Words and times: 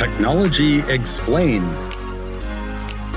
Technology 0.00 0.78
Explained. 0.90 1.70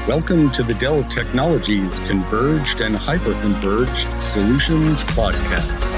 Welcome 0.06 0.52
to 0.52 0.64
the 0.64 0.74
Dell 0.82 1.02
Technologies 1.06 2.00
Converged 2.00 2.82
and 2.82 2.94
Hyperconverged 2.94 4.22
Solutions 4.22 5.06
Podcast. 5.06 5.96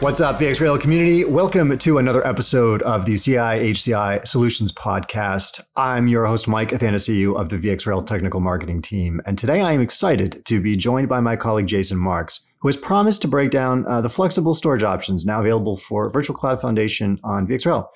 What's 0.00 0.20
up, 0.20 0.40
VxRail 0.40 0.80
community? 0.80 1.24
Welcome 1.24 1.78
to 1.78 1.98
another 1.98 2.26
episode 2.26 2.82
of 2.82 3.04
the 3.04 3.16
CI 3.16 3.36
HCI 3.72 4.26
Solutions 4.26 4.72
Podcast. 4.72 5.60
I'm 5.76 6.08
your 6.08 6.26
host, 6.26 6.48
Mike 6.48 6.70
Athanasiou 6.70 7.36
of 7.36 7.50
the 7.50 7.56
VxRail 7.56 8.04
Technical 8.04 8.40
Marketing 8.40 8.82
Team. 8.82 9.20
And 9.26 9.38
today 9.38 9.60
I 9.60 9.74
am 9.74 9.80
excited 9.80 10.44
to 10.46 10.60
be 10.60 10.76
joined 10.76 11.08
by 11.08 11.20
my 11.20 11.36
colleague, 11.36 11.68
Jason 11.68 11.98
Marques, 11.98 12.40
who 12.60 12.68
has 12.68 12.76
promised 12.76 13.22
to 13.22 13.28
break 13.28 13.50
down 13.50 13.86
uh, 13.86 14.00
the 14.00 14.08
flexible 14.08 14.54
storage 14.54 14.82
options 14.82 15.24
now 15.24 15.40
available 15.40 15.76
for 15.76 16.10
Virtual 16.10 16.36
Cloud 16.36 16.60
Foundation 16.60 17.20
on 17.22 17.46
VxRail. 17.46 17.86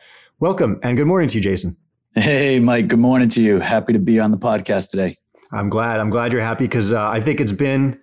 Welcome 0.41 0.79
and 0.83 0.97
good 0.97 1.07
morning 1.07 1.29
to 1.29 1.39
you, 1.39 1.43
Jason. 1.43 1.77
Hey, 2.15 2.61
Mike. 2.61 2.89
Good 2.89 2.99
morning 2.99 3.29
to 3.31 3.41
you. 3.41 3.61
Happy 3.61 3.93
to 3.93 3.99
be 3.99 4.21
on 4.21 4.31
the 4.31 4.39
podcast 4.39 4.91
today. 4.91 5.17
I'm 5.51 5.69
glad. 5.69 6.01
I'm 6.01 6.11
glad 6.11 6.33
you're 6.33 6.43
happy 6.43 6.65
because 6.65 6.93
uh, 6.93 7.09
I 7.09 7.21
think 7.21 7.41
it's 7.41 7.53
been 7.53 7.99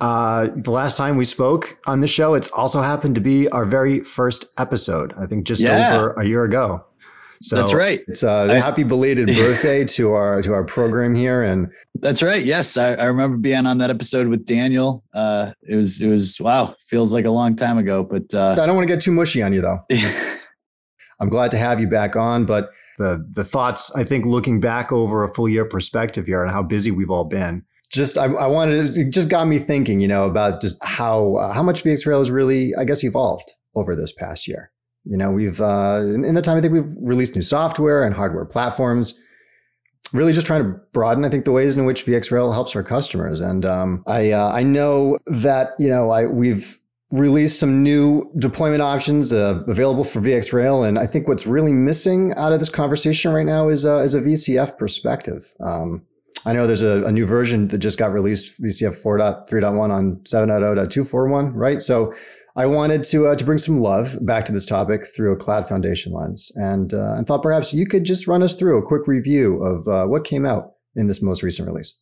uh, 0.00 0.48
the 0.54 0.70
last 0.70 0.96
time 0.96 1.16
we 1.16 1.24
spoke 1.24 1.78
on 1.86 2.00
the 2.00 2.08
show, 2.08 2.34
it's 2.34 2.48
also 2.50 2.82
happened 2.82 3.14
to 3.14 3.20
be 3.20 3.48
our 3.48 3.64
very 3.64 4.00
first 4.00 4.46
episode. 4.58 5.14
I 5.16 5.26
think 5.26 5.46
just 5.46 5.62
yeah. 5.62 5.96
over 5.96 6.12
a 6.14 6.24
year 6.24 6.44
ago. 6.44 6.84
So 7.40 7.56
that's 7.56 7.74
right. 7.74 8.02
It's 8.08 8.22
a 8.22 8.60
happy 8.60 8.84
belated 8.84 9.26
birthday 9.36 9.84
to 9.84 10.12
our 10.12 10.42
to 10.42 10.52
our 10.52 10.64
program 10.64 11.14
here, 11.14 11.42
and 11.42 11.70
that's 12.00 12.22
right. 12.22 12.44
Yes, 12.44 12.76
I, 12.76 12.94
I 12.94 13.04
remember 13.04 13.36
being 13.36 13.66
on 13.66 13.78
that 13.78 13.90
episode 13.90 14.28
with 14.28 14.46
Daniel. 14.46 15.04
Uh, 15.12 15.52
it 15.62 15.76
was 15.76 16.00
it 16.00 16.08
was 16.08 16.40
wow, 16.40 16.74
feels 16.86 17.12
like 17.12 17.24
a 17.24 17.30
long 17.30 17.56
time 17.56 17.78
ago. 17.78 18.02
But 18.02 18.34
uh, 18.34 18.52
I 18.52 18.66
don't 18.66 18.76
want 18.76 18.88
to 18.88 18.94
get 18.94 19.02
too 19.02 19.12
mushy 19.12 19.42
on 19.42 19.52
you 19.52 19.60
though. 19.60 19.78
I'm 21.20 21.28
glad 21.28 21.50
to 21.52 21.58
have 21.58 21.80
you 21.80 21.88
back 21.88 22.16
on, 22.16 22.44
but 22.44 22.70
the 22.98 23.26
the 23.32 23.44
thoughts 23.44 23.90
I 23.94 24.04
think 24.04 24.26
looking 24.26 24.60
back 24.60 24.92
over 24.92 25.24
a 25.24 25.28
full 25.28 25.48
year 25.48 25.64
perspective 25.64 26.26
here 26.26 26.42
and 26.42 26.50
how 26.50 26.62
busy 26.62 26.90
we've 26.90 27.10
all 27.10 27.24
been 27.24 27.64
just 27.94 28.18
I, 28.18 28.24
I, 28.24 28.46
wanted 28.46 28.96
it 28.96 29.10
just 29.10 29.28
got 29.28 29.46
me 29.46 29.58
thinking, 29.58 30.00
you 30.00 30.08
know, 30.08 30.24
about 30.24 30.60
just 30.60 30.82
how 30.84 31.36
uh, 31.36 31.52
how 31.52 31.62
much 31.62 31.84
VxRail 31.84 32.18
has 32.18 32.30
really, 32.30 32.74
I 32.76 32.84
guess, 32.84 33.04
evolved 33.04 33.52
over 33.74 33.94
this 33.94 34.12
past 34.12 34.48
year. 34.48 34.70
You 35.04 35.16
know, 35.16 35.30
we've 35.30 35.60
uh, 35.60 36.02
in, 36.02 36.24
in 36.24 36.34
the 36.34 36.42
time 36.42 36.56
I 36.56 36.60
think 36.60 36.72
we've 36.72 36.94
released 37.00 37.34
new 37.34 37.42
software 37.42 38.04
and 38.04 38.14
hardware 38.14 38.44
platforms. 38.44 39.18
Really, 40.12 40.32
just 40.32 40.46
trying 40.46 40.62
to 40.62 40.78
broaden, 40.92 41.24
I 41.24 41.28
think, 41.28 41.44
the 41.44 41.52
ways 41.52 41.76
in 41.76 41.86
which 41.86 42.06
VxRail 42.06 42.52
helps 42.52 42.76
our 42.76 42.82
customers. 42.82 43.40
And 43.40 43.64
um, 43.64 44.04
I 44.06 44.30
uh, 44.30 44.50
I 44.52 44.62
know 44.62 45.18
that 45.26 45.70
you 45.78 45.88
know 45.88 46.10
I 46.10 46.26
we've 46.26 46.78
released 47.10 47.60
some 47.60 47.82
new 47.82 48.30
deployment 48.38 48.82
options 48.82 49.32
uh, 49.32 49.62
available 49.66 50.04
for 50.04 50.20
VxRail, 50.20 50.86
and 50.86 50.98
I 50.98 51.06
think 51.06 51.28
what's 51.28 51.46
really 51.46 51.72
missing 51.72 52.32
out 52.34 52.52
of 52.52 52.58
this 52.58 52.70
conversation 52.70 53.32
right 53.32 53.46
now 53.46 53.68
is 53.68 53.84
uh, 53.84 53.98
is 53.98 54.14
a 54.14 54.20
VCF 54.20 54.78
perspective. 54.78 55.54
Um, 55.60 56.06
I 56.46 56.52
know 56.52 56.66
there's 56.66 56.82
a, 56.82 57.04
a, 57.04 57.12
new 57.12 57.26
version 57.26 57.68
that 57.68 57.78
just 57.78 57.98
got 57.98 58.12
released, 58.12 58.60
VCF 58.60 59.02
4.3.1 59.02 59.90
on 59.90 60.16
7.0.241, 60.24 61.52
right? 61.54 61.80
So 61.80 62.12
I 62.56 62.66
wanted 62.66 63.02
to 63.04 63.26
uh, 63.26 63.36
to 63.36 63.44
bring 63.44 63.58
some 63.58 63.80
love 63.80 64.16
back 64.24 64.44
to 64.44 64.52
this 64.52 64.66
topic 64.66 65.06
through 65.06 65.32
a 65.32 65.36
cloud 65.36 65.68
foundation 65.68 66.12
lens, 66.12 66.52
and 66.54 66.94
uh, 66.94 67.14
and 67.14 67.26
thought 67.26 67.42
perhaps 67.42 67.72
you 67.72 67.86
could 67.86 68.04
just 68.04 68.26
run 68.26 68.42
us 68.42 68.54
through 68.54 68.78
a 68.78 68.82
quick 68.82 69.06
review 69.06 69.62
of 69.62 69.88
uh, 69.88 70.06
what 70.06 70.24
came 70.24 70.46
out 70.46 70.72
in 70.94 71.08
this 71.08 71.20
most 71.20 71.42
recent 71.42 71.66
release. 71.66 72.00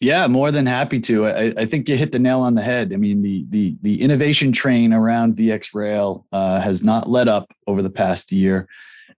Yeah, 0.00 0.26
more 0.26 0.50
than 0.50 0.66
happy 0.66 1.00
to. 1.00 1.26
I, 1.26 1.54
I, 1.56 1.64
think 1.66 1.88
you 1.88 1.96
hit 1.96 2.12
the 2.12 2.18
nail 2.18 2.40
on 2.40 2.54
the 2.54 2.62
head. 2.62 2.92
I 2.92 2.96
mean, 2.96 3.22
the 3.22 3.46
the 3.48 3.76
the 3.82 4.02
innovation 4.02 4.52
train 4.52 4.92
around 4.92 5.36
VxRail 5.36 6.24
uh, 6.32 6.60
has 6.60 6.82
not 6.82 7.08
let 7.08 7.28
up 7.28 7.50
over 7.66 7.80
the 7.80 7.90
past 7.90 8.32
year 8.32 8.68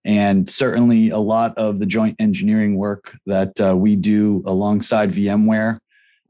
and 0.05 0.49
certainly 0.49 1.11
a 1.11 1.19
lot 1.19 1.57
of 1.59 1.79
the 1.79 1.87
joint 1.87 2.17
engineering 2.19 2.77
work 2.77 3.17
that 3.27 3.61
uh, 3.61 3.77
we 3.77 3.97
do 3.97 4.43
alongside 4.47 5.13
VMware 5.13 5.79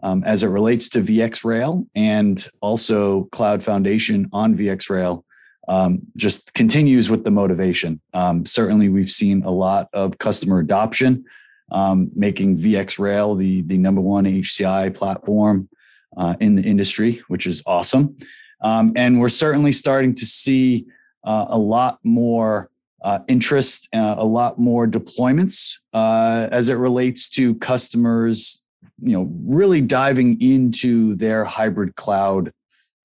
um, 0.02 0.22
as 0.24 0.42
it 0.42 0.48
relates 0.48 0.88
to 0.90 1.02
VxRail 1.02 1.86
and 1.94 2.48
also 2.60 3.24
Cloud 3.32 3.62
Foundation 3.62 4.28
on 4.32 4.56
VxRail 4.56 5.24
um, 5.68 6.00
just 6.16 6.54
continues 6.54 7.10
with 7.10 7.24
the 7.24 7.30
motivation. 7.30 8.00
Um, 8.14 8.46
certainly, 8.46 8.88
we've 8.88 9.10
seen 9.10 9.42
a 9.42 9.50
lot 9.50 9.88
of 9.92 10.18
customer 10.18 10.60
adoption, 10.60 11.24
um, 11.70 12.10
making 12.14 12.58
VxRail 12.58 13.38
the, 13.38 13.62
the 13.62 13.76
number 13.76 14.00
one 14.00 14.24
HCI 14.24 14.94
platform 14.94 15.68
uh, 16.16 16.36
in 16.40 16.54
the 16.54 16.62
industry, 16.62 17.22
which 17.28 17.46
is 17.46 17.62
awesome. 17.66 18.16
Um, 18.60 18.92
and 18.96 19.20
we're 19.20 19.28
certainly 19.28 19.72
starting 19.72 20.14
to 20.14 20.26
see 20.26 20.86
uh, 21.24 21.46
a 21.48 21.58
lot 21.58 21.98
more 22.02 22.70
uh, 23.02 23.20
interest, 23.28 23.88
uh, 23.94 24.14
a 24.18 24.24
lot 24.24 24.58
more 24.58 24.86
deployments 24.86 25.74
uh, 25.92 26.48
as 26.50 26.68
it 26.68 26.74
relates 26.74 27.28
to 27.28 27.54
customers, 27.56 28.64
you 29.02 29.12
know, 29.12 29.30
really 29.44 29.80
diving 29.80 30.40
into 30.40 31.14
their 31.16 31.44
hybrid 31.44 31.96
cloud 31.96 32.52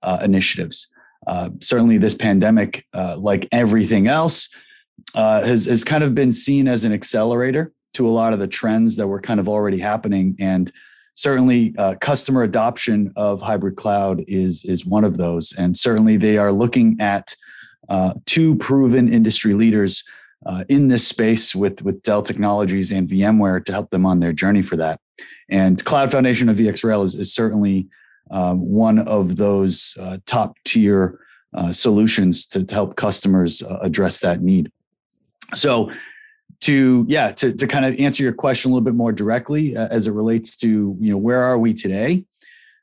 uh, 0.01 0.19
initiatives. 0.21 0.87
Uh, 1.27 1.49
certainly, 1.61 1.97
this 1.97 2.13
pandemic, 2.13 2.85
uh, 2.93 3.15
like 3.17 3.47
everything 3.51 4.07
else, 4.07 4.49
has 5.15 5.65
has 5.65 5.83
kind 5.83 6.03
of 6.03 6.13
been 6.13 6.31
seen 6.31 6.67
as 6.67 6.83
an 6.83 6.91
accelerator 6.91 7.71
to 7.93 8.07
a 8.07 8.11
lot 8.11 8.33
of 8.33 8.39
the 8.39 8.47
trends 8.47 8.97
that 8.97 9.07
were 9.07 9.21
kind 9.21 9.39
of 9.39 9.47
already 9.47 9.79
happening, 9.79 10.35
and 10.39 10.71
certainly 11.13 11.73
customer 12.01 12.43
adoption 12.43 13.13
of 13.15 13.41
hybrid 13.41 13.77
cloud 13.77 14.23
is 14.27 14.65
is 14.65 14.85
one 14.85 15.05
of 15.05 15.17
those. 15.17 15.53
And 15.53 15.77
certainly, 15.77 16.17
they 16.17 16.37
are 16.37 16.51
looking 16.51 16.97
at 16.99 17.33
uh, 17.89 18.13
two 18.25 18.55
proven 18.55 19.11
industry 19.11 19.53
leaders 19.53 20.03
uh, 20.45 20.63
in 20.69 20.87
this 20.87 21.07
space 21.07 21.55
with, 21.55 21.81
with 21.81 22.01
Dell 22.03 22.21
Technologies 22.21 22.91
and 22.91 23.07
VMware 23.07 23.63
to 23.65 23.71
help 23.71 23.89
them 23.89 24.05
on 24.05 24.19
their 24.19 24.33
journey 24.33 24.61
for 24.61 24.75
that. 24.77 24.99
And 25.49 25.83
Cloud 25.83 26.11
Foundation 26.11 26.49
of 26.49 26.57
VxRail 26.57 27.03
is, 27.03 27.15
is 27.15 27.33
certainly 27.33 27.87
uh, 28.31 28.53
one 28.53 28.99
of 28.99 29.35
those 29.35 29.97
uh, 29.99 30.17
top 30.25 30.57
tier 30.65 31.19
uh, 31.53 31.71
solutions 31.71 32.47
to, 32.47 32.63
to, 32.63 32.73
help 32.73 32.95
customers 32.95 33.61
uh, 33.61 33.77
address 33.81 34.19
that 34.21 34.41
need. 34.41 34.71
So, 35.53 35.91
to 36.61 37.05
yeah, 37.09 37.31
to, 37.33 37.53
to 37.53 37.67
kind 37.67 37.85
of 37.85 37.99
answer 37.99 38.23
your 38.23 38.33
question 38.33 38.71
a 38.71 38.73
little 38.73 38.85
bit 38.85 38.95
more 38.95 39.11
directly 39.11 39.75
as 39.75 40.07
it 40.07 40.11
relates 40.11 40.55
to 40.57 40.95
you 40.97 41.11
know 41.11 41.17
where 41.17 41.43
are 41.43 41.57
we 41.59 41.73
today? 41.73 42.25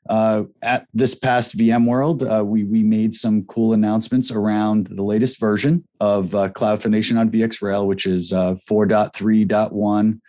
Uh, 0.09 0.43
at 0.61 0.87
this 0.93 1.13
past 1.13 1.57
VMworld, 1.57 2.39
uh, 2.39 2.43
we 2.43 2.63
we 2.63 2.81
made 2.83 3.13
some 3.13 3.43
cool 3.43 3.73
announcements 3.73 4.31
around 4.31 4.87
the 4.87 5.03
latest 5.03 5.39
version 5.39 5.87
of 5.99 6.33
uh, 6.33 6.49
Cloud 6.49 6.81
Foundation 6.81 7.17
on 7.17 7.29
VxRail, 7.29 7.85
which 7.85 8.07
is 8.07 8.33
uh, 8.33 8.55
4.3.1 8.69 10.19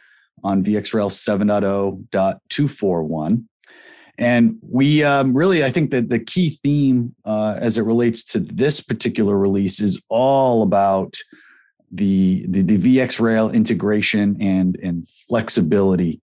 on 0.44 0.65
VxRail 0.65 1.10
7.0.241. 1.10 3.44
And 4.19 4.59
we 4.60 5.03
um, 5.03 5.34
really, 5.34 5.65
I 5.65 5.71
think 5.71 5.91
that 5.93 6.10
the 6.10 6.19
key 6.19 6.59
theme 6.62 7.15
uh, 7.25 7.56
as 7.59 7.78
it 7.78 7.83
relates 7.83 8.22
to 8.25 8.41
this 8.41 8.81
particular 8.81 9.39
release 9.39 9.81
is 9.81 10.03
all 10.09 10.62
about 10.62 11.16
the 11.91 12.44
the, 12.49 12.60
the 12.62 12.99
VxRail 12.99 13.54
integration 13.54 14.37
and 14.41 14.77
and 14.83 15.09
flexibility 15.09 16.21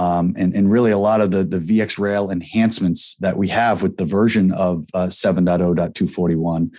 um, 0.00 0.34
and, 0.38 0.56
and 0.56 0.72
really 0.72 0.92
a 0.92 0.98
lot 0.98 1.20
of 1.20 1.30
the, 1.30 1.44
the 1.44 1.58
VxRail 1.58 2.32
enhancements 2.32 3.16
that 3.16 3.36
we 3.36 3.48
have 3.48 3.82
with 3.82 3.98
the 3.98 4.06
version 4.06 4.50
of 4.52 4.86
uh, 4.94 5.08
7.0.241 5.08 6.70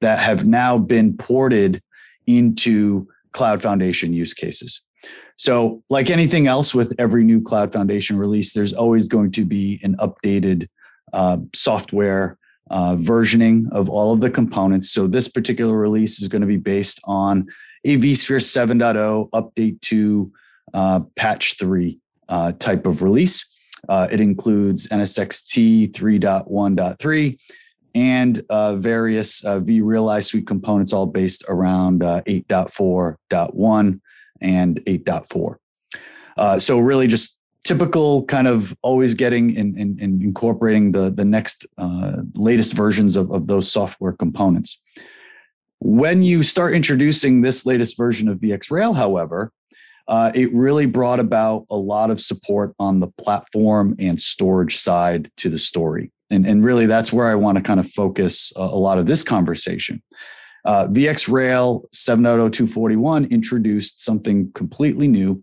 that 0.00 0.18
have 0.18 0.44
now 0.44 0.76
been 0.76 1.16
ported 1.16 1.80
into 2.26 3.06
Cloud 3.30 3.62
Foundation 3.62 4.12
use 4.12 4.34
cases. 4.34 4.82
So, 5.36 5.84
like 5.88 6.10
anything 6.10 6.48
else 6.48 6.74
with 6.74 6.92
every 6.98 7.22
new 7.22 7.40
Cloud 7.40 7.72
Foundation 7.72 8.18
release, 8.18 8.52
there's 8.52 8.72
always 8.72 9.06
going 9.06 9.30
to 9.32 9.44
be 9.44 9.78
an 9.84 9.94
updated 9.98 10.66
uh, 11.12 11.36
software 11.54 12.38
uh, 12.70 12.96
versioning 12.96 13.70
of 13.70 13.88
all 13.88 14.12
of 14.12 14.20
the 14.20 14.30
components. 14.30 14.90
So, 14.90 15.06
this 15.06 15.28
particular 15.28 15.76
release 15.76 16.20
is 16.20 16.26
going 16.26 16.42
to 16.42 16.48
be 16.48 16.56
based 16.56 17.00
on 17.04 17.46
a 17.84 17.98
vSphere 17.98 18.42
7.0 18.42 19.30
update 19.30 19.80
to 19.82 20.32
uh, 20.72 21.00
patch 21.14 21.56
3 21.56 22.00
uh, 22.28 22.52
type 22.52 22.86
of 22.86 23.02
release. 23.02 23.46
Uh, 23.88 24.08
it 24.10 24.20
includes 24.20 24.86
NSXT 24.88 25.92
3.1.3 25.92 27.38
and 27.94 28.42
uh, 28.50 28.74
various 28.76 29.44
uh, 29.44 29.60
vRealize 29.60 30.24
suite 30.24 30.46
components, 30.46 30.92
all 30.92 31.06
based 31.06 31.44
around 31.48 32.02
uh, 32.02 32.22
8.4.1 32.22 34.00
and 34.40 34.80
8.4. 34.84 35.56
Uh, 36.36 36.58
so, 36.58 36.78
really, 36.78 37.06
just 37.06 37.38
typical 37.64 38.24
kind 38.24 38.46
of 38.46 38.76
always 38.82 39.14
getting 39.14 39.56
and, 39.56 39.76
and 39.76 40.22
incorporating 40.22 40.92
the, 40.92 41.10
the 41.10 41.24
next 41.24 41.66
uh, 41.78 42.16
latest 42.34 42.74
versions 42.74 43.16
of, 43.16 43.30
of 43.30 43.46
those 43.46 43.70
software 43.70 44.12
components. 44.12 44.80
When 45.78 46.22
you 46.22 46.42
start 46.42 46.74
introducing 46.74 47.40
this 47.40 47.64
latest 47.66 47.96
version 47.96 48.28
of 48.28 48.38
VxRail, 48.38 48.94
however, 48.94 49.52
uh, 50.06 50.30
it 50.34 50.52
really 50.52 50.86
brought 50.86 51.20
about 51.20 51.66
a 51.70 51.76
lot 51.76 52.10
of 52.10 52.20
support 52.20 52.74
on 52.78 53.00
the 53.00 53.06
platform 53.06 53.94
and 53.98 54.20
storage 54.20 54.76
side 54.76 55.30
to 55.38 55.48
the 55.48 55.58
story. 55.58 56.12
And, 56.30 56.46
and 56.46 56.64
really, 56.64 56.86
that's 56.86 57.12
where 57.12 57.28
I 57.30 57.34
want 57.34 57.58
to 57.58 57.64
kind 57.64 57.80
of 57.80 57.90
focus 57.90 58.52
a, 58.56 58.60
a 58.60 58.78
lot 58.78 58.98
of 58.98 59.06
this 59.06 59.22
conversation. 59.22 60.02
Uh, 60.64 60.86
VxRail 60.86 61.84
7.0241 61.94 63.30
introduced 63.30 64.00
something 64.00 64.50
completely 64.54 65.08
new, 65.08 65.42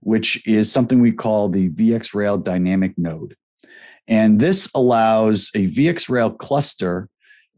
which 0.00 0.46
is 0.46 0.70
something 0.70 1.00
we 1.00 1.12
call 1.12 1.48
the 1.48 1.70
VxRail 1.70 2.42
dynamic 2.42 2.96
node. 2.96 3.36
And 4.06 4.40
this 4.40 4.70
allows 4.74 5.50
a 5.54 5.66
VxRail 5.68 6.38
cluster 6.38 7.08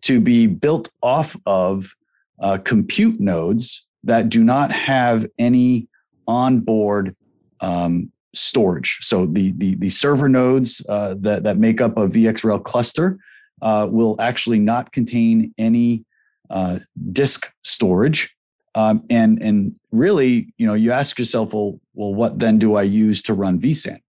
to 0.02 0.20
be 0.20 0.46
built 0.46 0.90
off 1.02 1.36
of 1.46 1.92
uh, 2.40 2.58
compute 2.58 3.20
nodes 3.20 3.86
that 4.04 4.28
do 4.28 4.42
not 4.42 4.72
have 4.72 5.26
any 5.38 5.88
onboard 6.26 7.14
um, 7.60 8.10
storage. 8.34 8.98
So 9.02 9.26
the 9.26 9.52
the, 9.52 9.74
the 9.76 9.88
server 9.88 10.28
nodes 10.28 10.84
uh, 10.88 11.14
that 11.20 11.44
that 11.44 11.58
make 11.58 11.80
up 11.80 11.96
a 11.96 12.06
VxRail 12.06 12.64
cluster 12.64 13.18
uh, 13.60 13.86
will 13.90 14.16
actually 14.20 14.58
not 14.58 14.92
contain 14.92 15.54
any 15.58 16.04
uh, 16.50 16.80
disk 17.12 17.52
storage. 17.62 18.36
Um, 18.74 19.04
and 19.10 19.42
and 19.42 19.74
really, 19.90 20.52
you 20.56 20.66
know, 20.66 20.74
you 20.74 20.92
ask 20.92 21.18
yourself, 21.18 21.52
well, 21.52 21.78
well, 21.94 22.14
what 22.14 22.38
then 22.38 22.58
do 22.58 22.76
I 22.76 22.82
use 22.82 23.22
to 23.22 23.34
run 23.34 23.60
vSAN? 23.60 24.00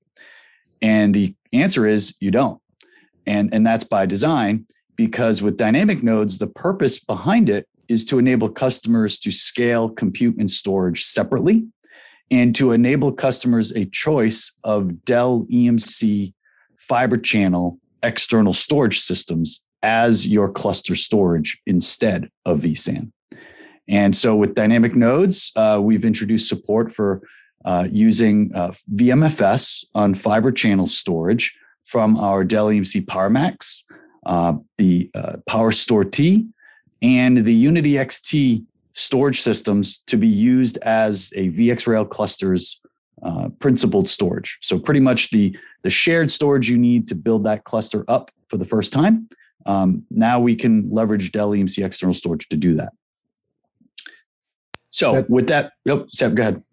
And 0.81 1.13
the 1.13 1.35
answer 1.51 1.85
is 1.85 2.15
you 2.19 2.31
don't. 2.31 2.61
And 3.25 3.53
and 3.53 3.65
that's 3.65 3.83
by 3.83 4.05
design 4.05 4.65
because 4.95 5.41
with 5.41 5.57
dynamic 5.57 6.03
nodes, 6.03 6.37
the 6.37 6.47
purpose 6.47 6.99
behind 6.99 7.49
it 7.49 7.67
is 7.89 8.05
to 8.05 8.19
enable 8.19 8.49
customers 8.49 9.19
to 9.19 9.31
scale 9.31 9.89
compute 9.89 10.37
and 10.37 10.49
storage 10.49 11.03
separately 11.03 11.65
and 12.31 12.55
to 12.55 12.71
enable 12.71 13.11
customers 13.11 13.71
a 13.73 13.85
choice 13.85 14.55
of 14.63 15.05
Dell 15.05 15.45
EMC 15.51 16.33
fiber 16.77 17.17
channel 17.17 17.79
external 18.01 18.53
storage 18.53 18.99
systems 18.99 19.65
as 19.81 20.27
your 20.27 20.49
cluster 20.49 20.95
storage 20.95 21.61
instead 21.65 22.29
of 22.45 22.61
vSAN. 22.61 23.11
And 23.87 24.15
so 24.15 24.35
with 24.35 24.55
dynamic 24.55 24.95
nodes, 24.95 25.51
uh, 25.55 25.79
we've 25.81 26.05
introduced 26.05 26.47
support 26.47 26.91
for 26.91 27.21
uh, 27.65 27.87
using 27.89 28.51
uh, 28.55 28.71
VMFS 28.93 29.85
on 29.93 30.15
fiber 30.15 30.51
channel 30.51 30.87
storage 30.87 31.57
from 31.85 32.17
our 32.17 32.43
Dell 32.43 32.67
EMC 32.67 33.05
PowerMax, 33.05 33.83
uh, 34.25 34.53
the 34.77 35.09
uh, 35.13 35.37
PowerStore 35.49 36.09
T, 36.09 36.47
and 37.01 37.43
the 37.45 37.53
Unity 37.53 37.93
XT 37.93 38.65
storage 38.93 39.41
systems 39.41 39.99
to 40.07 40.17
be 40.17 40.27
used 40.27 40.77
as 40.79 41.31
a 41.35 41.49
VxRail 41.49 42.09
cluster's 42.09 42.81
uh, 43.23 43.49
principled 43.59 44.09
storage. 44.09 44.57
So 44.61 44.77
pretty 44.77 44.99
much 44.99 45.29
the 45.31 45.57
the 45.83 45.89
shared 45.89 46.31
storage 46.31 46.69
you 46.69 46.77
need 46.77 47.07
to 47.07 47.15
build 47.15 47.45
that 47.45 47.63
cluster 47.63 48.05
up 48.07 48.31
for 48.47 48.57
the 48.57 48.65
first 48.65 48.93
time. 48.93 49.27
Um, 49.65 50.03
now 50.09 50.39
we 50.39 50.55
can 50.55 50.89
leverage 50.89 51.31
Dell 51.31 51.51
EMC 51.51 51.85
external 51.85 52.13
storage 52.13 52.47
to 52.49 52.57
do 52.57 52.75
that. 52.75 52.93
So 54.89 55.13
that, 55.13 55.29
with 55.29 55.47
that, 55.47 55.71
oh, 55.89 56.05
Seb, 56.09 56.35
go 56.35 56.43
ahead. 56.43 56.63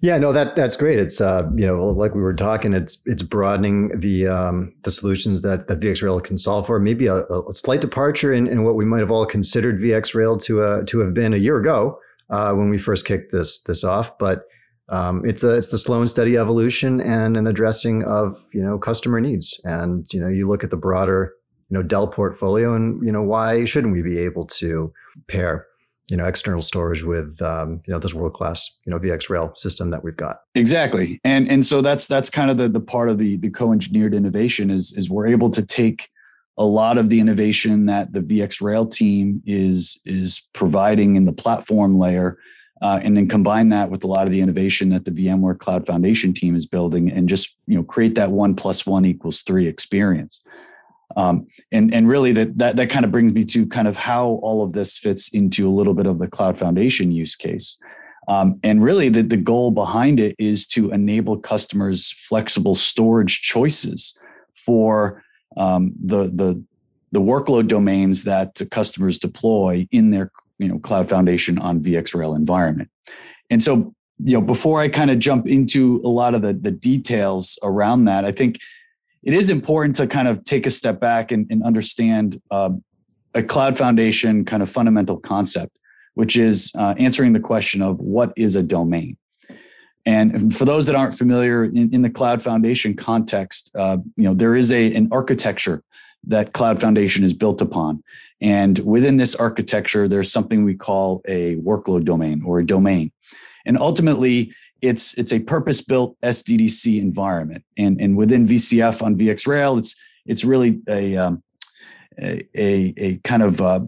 Yeah, 0.00 0.18
no, 0.18 0.32
that 0.32 0.56
that's 0.56 0.76
great. 0.76 0.98
It's 0.98 1.20
uh, 1.20 1.48
you 1.54 1.66
know, 1.66 1.80
like 1.80 2.14
we 2.14 2.20
were 2.20 2.34
talking, 2.34 2.74
it's 2.74 3.00
it's 3.06 3.22
broadening 3.22 3.98
the 3.98 4.26
um, 4.26 4.74
the 4.82 4.90
solutions 4.90 5.42
that 5.42 5.68
that 5.68 5.80
VxRail 5.80 6.22
can 6.22 6.36
solve 6.36 6.66
for. 6.66 6.78
Maybe 6.78 7.06
a, 7.06 7.24
a 7.24 7.52
slight 7.52 7.80
departure 7.80 8.32
in, 8.32 8.46
in 8.46 8.62
what 8.62 8.74
we 8.74 8.84
might 8.84 9.00
have 9.00 9.10
all 9.10 9.24
considered 9.24 9.78
VxRail 9.78 10.42
to 10.42 10.60
uh, 10.60 10.82
to 10.84 10.98
have 11.00 11.14
been 11.14 11.32
a 11.32 11.38
year 11.38 11.58
ago 11.58 11.98
uh, 12.28 12.52
when 12.52 12.68
we 12.68 12.78
first 12.78 13.06
kicked 13.06 13.32
this 13.32 13.62
this 13.62 13.84
off. 13.84 14.18
But 14.18 14.44
um, 14.90 15.24
it's 15.24 15.42
a 15.42 15.54
it's 15.54 15.68
the 15.68 15.78
slow 15.78 16.00
and 16.00 16.10
steady 16.10 16.36
evolution 16.36 17.00
and 17.00 17.36
an 17.36 17.46
addressing 17.46 18.04
of 18.04 18.36
you 18.52 18.62
know 18.62 18.78
customer 18.78 19.20
needs. 19.20 19.58
And 19.64 20.06
you 20.12 20.20
know, 20.20 20.28
you 20.28 20.46
look 20.46 20.62
at 20.62 20.70
the 20.70 20.76
broader 20.76 21.32
you 21.70 21.76
know 21.76 21.82
Dell 21.82 22.08
portfolio, 22.08 22.74
and 22.74 23.04
you 23.04 23.10
know 23.10 23.22
why 23.22 23.64
shouldn't 23.64 23.94
we 23.94 24.02
be 24.02 24.18
able 24.18 24.46
to 24.46 24.92
pair 25.26 25.66
you 26.08 26.16
know 26.16 26.24
external 26.24 26.62
storage 26.62 27.02
with 27.02 27.40
um, 27.42 27.82
you 27.86 27.92
know 27.92 27.98
this 27.98 28.14
world 28.14 28.32
class 28.32 28.78
you 28.84 28.90
know 28.90 28.98
VxRail 28.98 29.56
system 29.56 29.90
that 29.90 30.04
we've 30.04 30.16
got. 30.16 30.40
Exactly, 30.54 31.20
and 31.24 31.50
and 31.50 31.64
so 31.64 31.80
that's 31.82 32.06
that's 32.06 32.30
kind 32.30 32.50
of 32.50 32.56
the 32.56 32.68
the 32.68 32.80
part 32.80 33.08
of 33.08 33.18
the 33.18 33.36
the 33.36 33.50
co-engineered 33.50 34.14
innovation 34.14 34.70
is 34.70 34.92
is 34.92 35.10
we're 35.10 35.26
able 35.26 35.50
to 35.50 35.62
take 35.62 36.08
a 36.58 36.64
lot 36.64 36.96
of 36.96 37.08
the 37.08 37.20
innovation 37.20 37.86
that 37.86 38.12
the 38.12 38.20
VxRail 38.20 38.90
team 38.90 39.42
is 39.46 40.00
is 40.04 40.48
providing 40.52 41.16
in 41.16 41.24
the 41.24 41.32
platform 41.32 41.98
layer. 41.98 42.38
Uh, 42.82 43.00
and 43.02 43.16
then 43.16 43.26
combine 43.26 43.70
that 43.70 43.90
with 43.90 44.04
a 44.04 44.06
lot 44.06 44.26
of 44.26 44.32
the 44.34 44.42
innovation 44.42 44.90
that 44.90 45.06
the 45.06 45.10
VMware 45.10 45.58
Cloud 45.58 45.86
Foundation 45.86 46.34
team 46.34 46.54
is 46.54 46.66
building, 46.66 47.10
and 47.10 47.26
just 47.26 47.56
you 47.66 47.74
know 47.74 47.82
create 47.82 48.14
that 48.16 48.32
one 48.32 48.54
plus 48.54 48.84
one 48.84 49.06
equals 49.06 49.40
three 49.40 49.66
experience. 49.66 50.42
Um, 51.16 51.46
and 51.72 51.92
and 51.94 52.08
really 52.08 52.32
that 52.32 52.58
that 52.58 52.76
that 52.76 52.90
kind 52.90 53.04
of 53.04 53.10
brings 53.10 53.32
me 53.32 53.44
to 53.46 53.66
kind 53.66 53.88
of 53.88 53.96
how 53.96 54.38
all 54.42 54.62
of 54.62 54.72
this 54.72 54.98
fits 54.98 55.32
into 55.32 55.68
a 55.68 55.72
little 55.72 55.94
bit 55.94 56.06
of 56.06 56.18
the 56.18 56.28
cloud 56.28 56.58
foundation 56.58 57.10
use 57.10 57.34
case. 57.34 57.78
Um, 58.28 58.58
and 58.62 58.82
really 58.82 59.08
the, 59.08 59.22
the 59.22 59.36
goal 59.36 59.70
behind 59.70 60.18
it 60.18 60.34
is 60.38 60.66
to 60.68 60.90
enable 60.90 61.38
customers 61.38 62.10
flexible 62.10 62.74
storage 62.74 63.40
choices 63.40 64.18
for 64.52 65.22
um, 65.56 65.94
the 66.02 66.24
the 66.24 66.62
the 67.12 67.20
workload 67.20 67.68
domains 67.68 68.24
that 68.24 68.60
customers 68.70 69.18
deploy 69.18 69.86
in 69.90 70.10
their 70.10 70.30
you 70.58 70.68
know 70.68 70.78
cloud 70.78 71.08
foundation 71.08 71.58
on 71.58 71.80
VxRail 71.82 72.36
environment. 72.36 72.90
And 73.48 73.62
so 73.62 73.94
you 74.18 74.38
know 74.38 74.42
before 74.42 74.80
I 74.80 74.88
kind 74.88 75.10
of 75.10 75.18
jump 75.18 75.46
into 75.46 76.02
a 76.04 76.08
lot 76.08 76.34
of 76.34 76.42
the 76.42 76.52
the 76.52 76.72
details 76.72 77.58
around 77.62 78.04
that, 78.04 78.26
I 78.26 78.32
think 78.32 78.58
it 79.26 79.34
is 79.34 79.50
important 79.50 79.96
to 79.96 80.06
kind 80.06 80.28
of 80.28 80.44
take 80.44 80.66
a 80.66 80.70
step 80.70 81.00
back 81.00 81.32
and, 81.32 81.48
and 81.50 81.64
understand 81.64 82.40
uh, 82.52 82.70
a 83.34 83.42
cloud 83.42 83.76
foundation 83.76 84.44
kind 84.44 84.62
of 84.62 84.70
fundamental 84.70 85.16
concept, 85.18 85.76
which 86.14 86.36
is 86.36 86.72
uh, 86.78 86.94
answering 86.96 87.32
the 87.32 87.40
question 87.40 87.82
of 87.82 87.98
what 87.98 88.32
is 88.36 88.54
a 88.54 88.62
domain. 88.62 89.16
And 90.06 90.56
for 90.56 90.64
those 90.64 90.86
that 90.86 90.94
aren't 90.94 91.18
familiar 91.18 91.64
in, 91.64 91.92
in 91.92 92.02
the 92.02 92.08
cloud 92.08 92.40
foundation 92.40 92.94
context, 92.94 93.72
uh, 93.74 93.98
you 94.16 94.22
know 94.22 94.34
there 94.34 94.54
is 94.54 94.70
a 94.72 94.94
an 94.94 95.08
architecture 95.10 95.82
that 96.28 96.52
cloud 96.52 96.80
foundation 96.80 97.24
is 97.24 97.32
built 97.32 97.60
upon, 97.60 98.04
and 98.40 98.78
within 98.78 99.16
this 99.16 99.34
architecture, 99.34 100.06
there's 100.06 100.30
something 100.30 100.62
we 100.62 100.74
call 100.74 101.20
a 101.26 101.56
workload 101.56 102.04
domain 102.04 102.44
or 102.46 102.60
a 102.60 102.66
domain, 102.66 103.10
and 103.66 103.76
ultimately 103.76 104.54
it's 104.82 105.14
it's 105.14 105.32
a 105.32 105.38
purpose 105.38 105.80
built 105.80 106.16
SDDC 106.22 107.00
environment, 107.00 107.64
and 107.76 108.00
and 108.00 108.16
within 108.16 108.46
VCF 108.46 109.02
on 109.02 109.16
VxRail, 109.16 109.78
it's 109.78 109.94
it's 110.26 110.44
really 110.44 110.80
a 110.88 111.16
um, 111.16 111.42
a, 112.18 112.46
a, 112.54 112.94
a 112.96 113.16
kind 113.18 113.42
of 113.42 113.60
uh, 113.60 113.80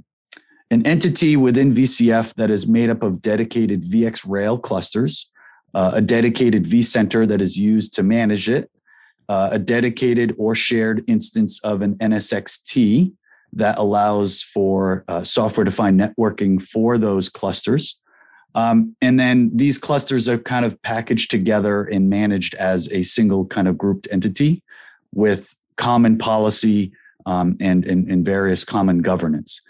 an 0.71 0.87
entity 0.87 1.37
within 1.37 1.75
VCF 1.75 2.35
that 2.35 2.51
is 2.51 2.67
made 2.67 2.91
up 2.91 3.03
of 3.03 3.23
dedicated 3.23 3.85
VxRail 3.85 4.62
clusters, 4.62 5.31
uh, 5.75 5.93
a 5.95 6.01
dedicated 6.01 6.65
vCenter 6.65 7.27
that 7.29 7.41
is 7.41 7.57
used 7.57 7.95
to 7.95 8.03
manage 8.03 8.49
it, 8.49 8.71
uh, 9.29 9.49
a 9.53 9.59
dedicated 9.59 10.35
or 10.39 10.55
shared 10.55 11.05
instance 11.07 11.61
of 11.65 11.83
an 11.83 11.95
NSXT 11.97 13.12
that 13.55 13.79
allows 13.79 14.43
for 14.43 15.05
uh, 15.09 15.23
software 15.23 15.65
defined 15.65 15.99
networking 15.99 16.61
for 16.61 16.99
those 16.99 17.29
clusters. 17.29 17.99
Um, 18.59 18.97
and 19.00 19.21
then 19.21 19.53
these 19.55 19.79
clusters 19.79 20.29
are 20.29 20.37
kind 20.37 20.65
of 20.65 20.83
packaged 20.83 21.31
together 21.31 21.85
and 21.85 22.11
managed 22.11 22.57
as 22.57 22.91
a 22.91 23.05
single 23.05 23.47
kind 23.47 23.69
of 23.69 23.79
grouped 23.79 24.09
entity 24.11 24.65
with 25.15 25.55
common 25.77 26.19
policy 26.19 26.91
um, 27.25 27.57
and, 27.61 27.85
and, 27.85 28.11
and, 28.11 28.25
various 28.25 28.65
common 28.65 28.99
governance. 28.99 29.61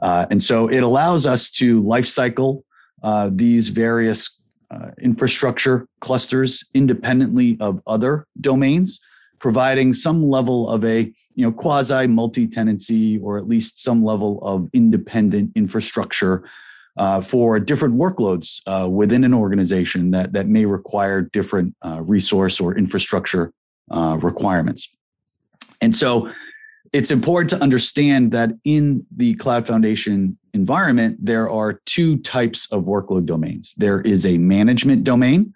Uh, 0.00 0.26
and 0.30 0.40
so 0.40 0.68
it 0.68 0.84
allows 0.84 1.26
us 1.26 1.50
to 1.50 1.82
lifecycle 1.82 2.62
uh, 3.02 3.30
these 3.32 3.70
various 3.70 4.38
uh, 4.70 4.90
infrastructure 5.00 5.88
clusters 6.00 6.64
independently 6.72 7.56
of 7.58 7.80
other 7.84 8.28
domains, 8.40 9.00
providing 9.40 9.92
some 9.92 10.22
level 10.22 10.68
of 10.68 10.84
a 10.84 11.12
you 11.34 11.44
know 11.44 11.50
quasi 11.52 12.06
multi-tenancy 12.06 13.18
or 13.18 13.38
at 13.38 13.48
least 13.48 13.82
some 13.82 14.04
level 14.04 14.38
of 14.42 14.68
independent 14.72 15.50
infrastructure 15.56 16.44
uh, 16.96 17.20
for 17.20 17.60
different 17.60 17.94
workloads 17.94 18.60
uh, 18.66 18.88
within 18.88 19.24
an 19.24 19.34
organization 19.34 20.10
that, 20.12 20.32
that 20.32 20.48
may 20.48 20.64
require 20.64 21.22
different 21.22 21.74
uh, 21.84 22.00
resource 22.02 22.60
or 22.60 22.76
infrastructure 22.76 23.52
uh, 23.90 24.16
requirements. 24.20 24.94
And 25.80 25.94
so 25.94 26.30
it's 26.92 27.10
important 27.10 27.50
to 27.50 27.60
understand 27.62 28.32
that 28.32 28.50
in 28.64 29.04
the 29.14 29.34
Cloud 29.34 29.66
Foundation 29.66 30.38
environment, 30.54 31.18
there 31.20 31.50
are 31.50 31.80
two 31.84 32.16
types 32.18 32.70
of 32.72 32.84
workload 32.84 33.26
domains. 33.26 33.74
There 33.76 34.00
is 34.00 34.24
a 34.24 34.38
management 34.38 35.04
domain, 35.04 35.52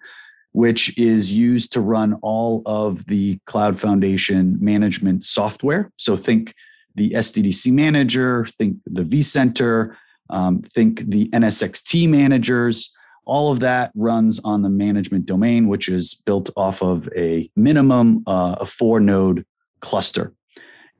which 0.52 0.96
is 0.98 1.32
used 1.32 1.72
to 1.72 1.80
run 1.80 2.14
all 2.20 2.62
of 2.66 3.06
the 3.06 3.38
Cloud 3.46 3.80
Foundation 3.80 4.58
management 4.60 5.24
software. 5.24 5.90
So 5.96 6.16
think 6.16 6.54
the 6.96 7.12
SDDC 7.12 7.72
manager, 7.72 8.44
think 8.46 8.76
the 8.84 9.04
vCenter, 9.04 9.96
um, 10.30 10.62
think 10.62 11.00
the 11.10 11.28
NSXT 11.28 12.08
managers, 12.08 12.92
all 13.24 13.52
of 13.52 13.60
that 13.60 13.92
runs 13.94 14.40
on 14.44 14.62
the 14.62 14.68
management 14.68 15.26
domain, 15.26 15.68
which 15.68 15.88
is 15.88 16.14
built 16.14 16.50
off 16.56 16.82
of 16.82 17.08
a 17.16 17.50
minimum 17.56 18.22
uh, 18.26 18.56
a 18.60 18.66
four 18.66 19.00
node 19.00 19.44
cluster. 19.80 20.32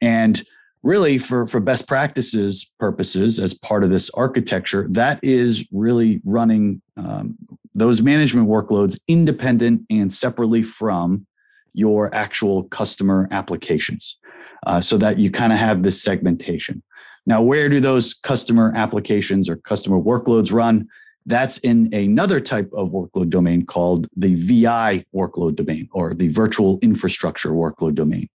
And 0.00 0.42
really 0.82 1.18
for, 1.18 1.46
for 1.46 1.60
best 1.60 1.86
practices 1.86 2.72
purposes 2.78 3.38
as 3.38 3.52
part 3.52 3.84
of 3.84 3.90
this 3.90 4.10
architecture, 4.10 4.86
that 4.90 5.18
is 5.22 5.66
really 5.72 6.20
running 6.24 6.80
um, 6.96 7.36
those 7.74 8.02
management 8.02 8.48
workloads 8.48 8.98
independent 9.06 9.82
and 9.90 10.12
separately 10.12 10.62
from 10.62 11.26
your 11.72 12.12
actual 12.14 12.64
customer 12.64 13.28
applications 13.30 14.18
uh, 14.66 14.80
so 14.80 14.98
that 14.98 15.18
you 15.18 15.30
kind 15.30 15.52
of 15.52 15.58
have 15.58 15.82
this 15.82 16.02
segmentation. 16.02 16.82
Now, 17.30 17.40
where 17.40 17.68
do 17.68 17.78
those 17.78 18.12
customer 18.12 18.72
applications 18.74 19.48
or 19.48 19.54
customer 19.54 20.00
workloads 20.00 20.52
run? 20.52 20.88
That's 21.26 21.58
in 21.58 21.94
another 21.94 22.40
type 22.40 22.68
of 22.72 22.88
workload 22.88 23.30
domain 23.30 23.64
called 23.66 24.08
the 24.16 24.34
VI 24.34 25.04
workload 25.14 25.54
domain 25.54 25.88
or 25.92 26.12
the 26.12 26.26
virtual 26.26 26.80
infrastructure 26.82 27.50
workload 27.50 27.94
domain. 27.94 28.28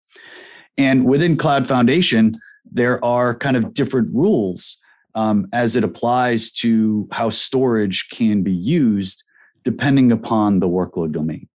And 0.77 1.03
within 1.03 1.35
Cloud 1.35 1.67
Foundation, 1.67 2.39
there 2.63 3.03
are 3.03 3.35
kind 3.35 3.57
of 3.57 3.73
different 3.73 4.15
rules 4.15 4.77
um, 5.13 5.49
as 5.51 5.75
it 5.75 5.83
applies 5.83 6.49
to 6.63 7.05
how 7.11 7.29
storage 7.29 8.07
can 8.11 8.43
be 8.43 8.53
used 8.53 9.25
depending 9.65 10.13
upon 10.13 10.61
the 10.61 10.69
workload 10.69 11.11
domain. 11.11 11.49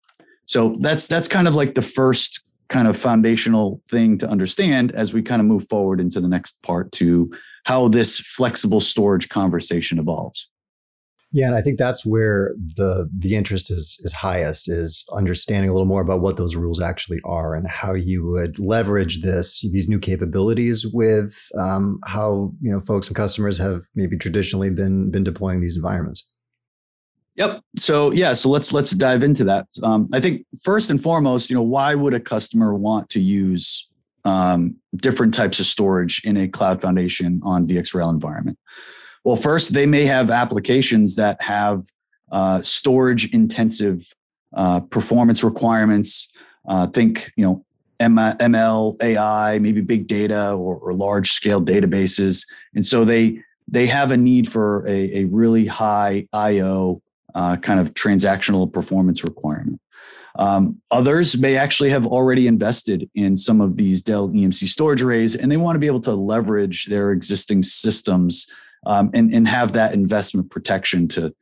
So 0.45 0.75
that's 0.81 1.07
that's 1.07 1.29
kind 1.29 1.47
of 1.47 1.55
like 1.55 1.75
the 1.75 1.81
first 1.81 2.41
kind 2.69 2.87
of 2.87 2.95
foundational 2.95 3.81
thing 3.89 4.17
to 4.19 4.29
understand 4.29 4.91
as 4.91 5.13
we 5.13 5.21
kind 5.21 5.41
of 5.41 5.47
move 5.47 5.67
forward 5.67 5.99
into 5.99 6.21
the 6.21 6.27
next 6.27 6.61
part 6.63 6.91
to 6.93 7.31
how 7.65 7.87
this 7.87 8.19
flexible 8.19 8.79
storage 8.79 9.29
conversation 9.29 9.99
evolves. 9.99 10.47
Yeah, 11.31 11.45
and 11.45 11.55
I 11.55 11.61
think 11.61 11.77
that's 11.77 12.03
where 12.03 12.55
the 12.75 13.07
the 13.15 13.35
interest 13.35 13.69
is 13.69 13.99
is 14.03 14.13
highest 14.13 14.67
is 14.67 15.05
understanding 15.13 15.69
a 15.69 15.73
little 15.73 15.85
more 15.85 16.01
about 16.01 16.21
what 16.21 16.37
those 16.37 16.55
rules 16.55 16.81
actually 16.81 17.19
are 17.23 17.53
and 17.53 17.67
how 17.67 17.93
you 17.93 18.25
would 18.25 18.57
leverage 18.57 19.21
this 19.21 19.61
these 19.71 19.87
new 19.87 19.99
capabilities 19.99 20.87
with 20.91 21.47
um, 21.55 21.99
how 22.05 22.51
you 22.61 22.71
know 22.71 22.79
folks 22.79 23.07
and 23.07 23.15
customers 23.15 23.59
have 23.59 23.83
maybe 23.93 24.17
traditionally 24.17 24.71
been 24.71 25.11
been 25.11 25.23
deploying 25.23 25.61
these 25.61 25.75
environments. 25.75 26.27
Yep. 27.39 27.61
So 27.77 28.11
yeah, 28.11 28.33
so 28.33 28.49
let's 28.49 28.73
let's 28.73 28.91
dive 28.91 29.23
into 29.23 29.45
that. 29.45 29.67
Um, 29.81 30.09
I 30.11 30.19
think 30.19 30.45
first 30.61 30.89
and 30.89 31.01
foremost, 31.01 31.49
you 31.49 31.55
know, 31.55 31.63
why 31.63 31.95
would 31.95 32.13
a 32.13 32.19
customer 32.19 32.75
want 32.75 33.07
to 33.11 33.21
use 33.21 33.89
um, 34.25 34.75
different 34.97 35.33
types 35.33 35.61
of 35.61 35.65
storage 35.65 36.21
in 36.25 36.35
a 36.35 36.49
cloud 36.49 36.81
foundation 36.81 37.39
on 37.41 37.65
VxRail 37.65 38.11
environment? 38.11 38.59
Well, 39.23 39.37
first, 39.37 39.73
they 39.73 39.85
may 39.85 40.03
have 40.05 40.29
applications 40.29 41.15
that 41.15 41.41
have 41.41 41.83
uh, 42.29 42.61
storage 42.61 43.33
intensive 43.33 44.13
uh, 44.53 44.81
performance 44.81 45.41
requirements. 45.41 46.29
Uh, 46.67 46.87
think, 46.87 47.31
you 47.37 47.45
know, 47.45 47.65
ML, 48.01 49.01
AI, 49.01 49.59
maybe 49.59 49.79
big 49.79 50.07
data 50.07 50.51
or, 50.51 50.75
or, 50.75 50.93
large 50.93 51.31
scale 51.31 51.61
databases, 51.61 52.45
and 52.75 52.85
so 52.85 53.05
they 53.05 53.41
they 53.67 53.87
have 53.87 54.11
a 54.11 54.17
need 54.17 54.51
for 54.51 54.85
a, 54.87 55.19
a 55.19 55.23
really 55.25 55.65
high 55.65 56.27
I/O 56.33 57.01
uh, 57.35 57.57
kind 57.57 57.79
of 57.79 57.93
transactional 57.93 58.71
performance 58.71 59.23
requirement. 59.23 59.79
Um, 60.37 60.81
others 60.91 61.37
may 61.37 61.57
actually 61.57 61.89
have 61.89 62.05
already 62.05 62.47
invested 62.47 63.09
in 63.15 63.35
some 63.35 63.61
of 63.61 63.77
these 63.77 64.01
Dell 64.01 64.29
EMC 64.29 64.67
storage 64.67 65.01
arrays, 65.01 65.35
and 65.35 65.51
they 65.51 65.57
want 65.57 65.75
to 65.75 65.79
be 65.79 65.87
able 65.87 66.01
to 66.01 66.13
leverage 66.13 66.85
their 66.85 67.11
existing 67.11 67.61
systems 67.63 68.47
um, 68.85 69.09
and, 69.13 69.33
and 69.33 69.47
have 69.47 69.73
that 69.73 69.93
investment 69.93 70.49
protection 70.49 71.07
to, 71.09 71.33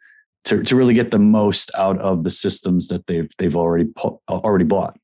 to, 0.45 0.63
to 0.63 0.75
really 0.75 0.93
get 0.93 1.11
the 1.11 1.19
most 1.19 1.69
out 1.77 1.99
of 1.99 2.23
the 2.23 2.31
systems 2.31 2.87
that 2.87 3.05
they've, 3.07 3.29
they've 3.37 3.55
already, 3.55 3.89
already 4.29 4.65
bought. 4.65 4.97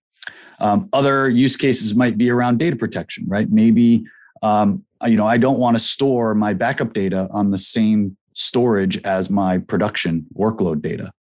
Um, 0.59 0.89
other 0.93 1.29
use 1.29 1.57
cases 1.57 1.93
might 1.93 2.17
be 2.17 2.29
around 2.29 2.57
data 2.57 2.75
protection, 2.75 3.25
right? 3.27 3.49
Maybe, 3.51 4.05
um, 4.41 4.83
you 5.05 5.17
know, 5.17 5.27
I 5.27 5.37
don't 5.37 5.59
want 5.59 5.75
to 5.75 5.79
store 5.79 6.33
my 6.33 6.53
backup 6.53 6.93
data 6.93 7.27
on 7.31 7.51
the 7.51 7.57
same 7.57 8.15
storage 8.33 8.97
as 9.03 9.29
my 9.29 9.57
production 9.57 10.25
workload 10.35 10.81
data. 10.81 11.11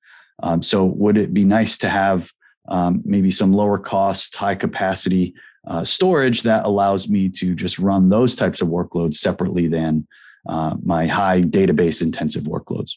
Um, 0.43 0.63
so 0.63 0.85
would 0.85 1.17
it 1.17 1.33
be 1.33 1.45
nice 1.45 1.79
to 1.79 1.89
have 1.89 2.31
um, 2.69 3.03
maybe 3.05 3.31
some 3.31 3.53
lower 3.53 3.79
cost, 3.79 4.35
high 4.37 4.55
capacity 4.55 5.35
uh, 5.67 5.85
storage 5.85 6.43
that 6.43 6.65
allows 6.65 7.09
me 7.09 7.29
to 7.29 7.55
just 7.55 7.79
run 7.79 8.09
those 8.09 8.35
types 8.37 8.61
of 8.61 8.69
workloads 8.69 9.15
separately 9.15 9.69
than 9.69 10.07
uh, 10.49 10.77
my 10.83 11.07
high 11.07 11.41
database 11.41 12.03
intensive 12.03 12.45
workloads. 12.45 12.93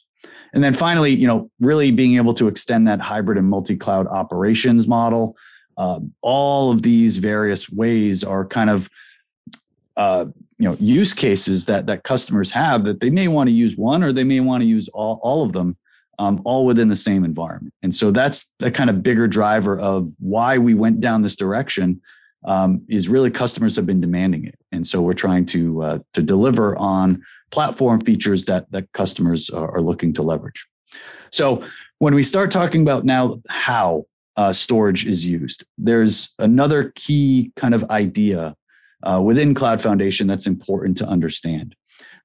And 0.53 0.63
then 0.63 0.73
finally, 0.73 1.11
you 1.11 1.27
know, 1.27 1.51
really 1.59 1.91
being 1.91 2.15
able 2.15 2.33
to 2.35 2.47
extend 2.47 2.87
that 2.87 3.01
hybrid 3.01 3.37
and 3.37 3.47
multi-cloud 3.47 4.07
operations 4.07 4.87
model. 4.87 5.35
Uh, 5.77 5.99
all 6.21 6.71
of 6.71 6.81
these 6.81 7.17
various 7.17 7.69
ways 7.69 8.23
are 8.23 8.45
kind 8.45 8.69
of 8.69 8.89
uh, 9.97 10.25
you 10.57 10.69
know 10.69 10.77
use 10.79 11.13
cases 11.13 11.65
that 11.65 11.85
that 11.85 12.03
customers 12.03 12.51
have 12.51 12.85
that 12.85 12.99
they 12.99 13.09
may 13.09 13.27
want 13.27 13.47
to 13.47 13.53
use 13.53 13.75
one 13.75 14.03
or 14.03 14.11
they 14.11 14.23
may 14.23 14.39
want 14.39 14.61
to 14.61 14.67
use 14.67 14.87
all, 14.89 15.19
all 15.21 15.43
of 15.43 15.51
them 15.53 15.77
um, 16.17 16.41
all 16.45 16.65
within 16.65 16.87
the 16.87 16.95
same 16.95 17.25
environment 17.25 17.73
and 17.83 17.93
so 17.93 18.11
that's 18.11 18.53
the 18.59 18.71
kind 18.71 18.89
of 18.89 19.03
bigger 19.03 19.27
driver 19.27 19.77
of 19.79 20.09
why 20.19 20.57
we 20.57 20.73
went 20.73 20.99
down 20.99 21.21
this 21.21 21.35
direction 21.35 22.01
um, 22.45 22.81
is 22.87 23.09
really 23.09 23.31
customers 23.31 23.75
have 23.75 23.85
been 23.85 23.99
demanding 24.01 24.45
it, 24.45 24.55
and 24.71 24.85
so 24.85 25.01
we're 25.01 25.13
trying 25.13 25.45
to 25.47 25.81
uh, 25.81 25.99
to 26.13 26.21
deliver 26.21 26.75
on 26.77 27.23
platform 27.51 27.99
features 28.01 28.45
that 28.45 28.71
that 28.71 28.91
customers 28.93 29.49
are, 29.49 29.75
are, 29.75 29.81
looking 29.81 30.13
to 30.13 30.21
leverage. 30.21 30.65
So 31.31 31.63
when 31.99 32.13
we 32.13 32.23
start 32.23 32.51
talking 32.51 32.81
about 32.81 33.03
now 33.03 33.41
how 33.49 34.05
uh, 34.37 34.53
storage 34.53 35.05
is 35.05 35.25
used, 35.25 35.65
there's 35.77 36.35
another 36.37 36.93
key 36.95 37.51
kind 37.55 37.73
of 37.73 37.83
idea 37.85 38.55
uh, 39.05 39.21
within 39.21 39.53
Cloud 39.53 39.81
Foundation 39.81 40.27
that's 40.27 40.47
important 40.47 40.97
to 40.97 41.07
understand. 41.07 41.75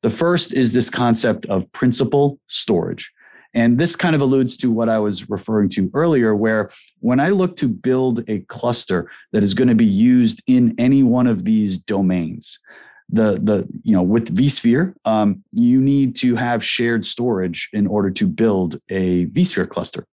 The 0.02 0.10
first 0.10 0.54
is 0.54 0.72
this 0.72 0.90
concept 0.90 1.46
of 1.46 1.70
principal 1.72 2.38
storage. 2.46 3.12
And 3.52 3.78
this 3.78 3.96
kind 3.96 4.14
of 4.14 4.20
alludes 4.20 4.56
to 4.58 4.70
what 4.70 4.88
I 4.88 4.98
was 4.98 5.28
referring 5.28 5.70
to 5.70 5.90
earlier, 5.92 6.36
where 6.36 6.70
when 7.00 7.18
I 7.18 7.30
look 7.30 7.56
to 7.56 7.68
build 7.68 8.22
a 8.28 8.40
cluster 8.40 9.10
that 9.32 9.42
is 9.42 9.54
going 9.54 9.68
to 9.68 9.74
be 9.74 9.84
used 9.84 10.40
in 10.46 10.74
any 10.78 11.02
one 11.02 11.26
of 11.26 11.44
these 11.44 11.76
domains, 11.76 12.58
the 13.12 13.40
the 13.42 13.66
you 13.82 13.92
know 13.92 14.02
with 14.02 14.34
vSphere, 14.34 14.94
um, 15.04 15.42
you 15.50 15.80
need 15.80 16.14
to 16.16 16.36
have 16.36 16.62
shared 16.62 17.04
storage 17.04 17.68
in 17.72 17.88
order 17.88 18.10
to 18.10 18.28
build 18.28 18.78
a 18.88 19.26
vSphere 19.26 19.68
cluster. 19.68 20.06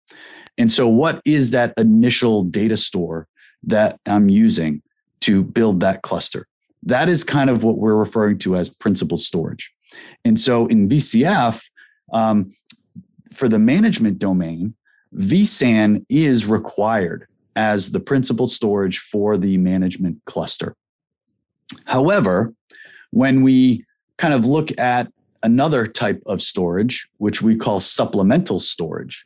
And 0.57 0.71
so, 0.71 0.87
what 0.87 1.21
is 1.25 1.51
that 1.51 1.75
initial 1.77 2.45
data 2.45 2.77
store 2.77 3.27
that 3.65 3.99
I'm 4.07 4.29
using 4.29 4.81
to 5.23 5.43
build 5.43 5.81
that 5.81 6.03
cluster? 6.03 6.47
That 6.85 7.09
is 7.09 7.25
kind 7.25 7.51
of 7.51 7.63
what 7.63 7.79
we're 7.79 7.97
referring 7.97 8.39
to 8.41 8.57
as 8.57 8.69
principal 8.69 9.17
storage. 9.17 9.73
And 10.25 10.39
so, 10.39 10.67
in 10.67 10.89
VCF, 10.89 11.63
um, 12.13 12.53
for 13.33 13.49
the 13.49 13.59
management 13.59 14.19
domain, 14.19 14.75
vSAN 15.15 16.05
is 16.09 16.47
required 16.47 17.27
as 17.57 17.93
the 17.93 18.01
principal 18.01 18.47
storage 18.47 18.99
for 18.99 19.37
the 19.37 19.57
management 19.59 20.19
cluster. 20.25 20.77
However, 21.85 22.53
when 23.11 23.43
we 23.43 23.85
kind 24.17 24.35
of 24.35 24.45
look 24.45 24.77
at 24.79 25.11
another 25.43 25.87
type 25.87 26.23
of 26.27 26.43
storage, 26.43 27.09
which 27.19 27.43
we 27.43 27.57
call 27.57 27.81
supplemental 27.81 28.59
storage, 28.59 29.25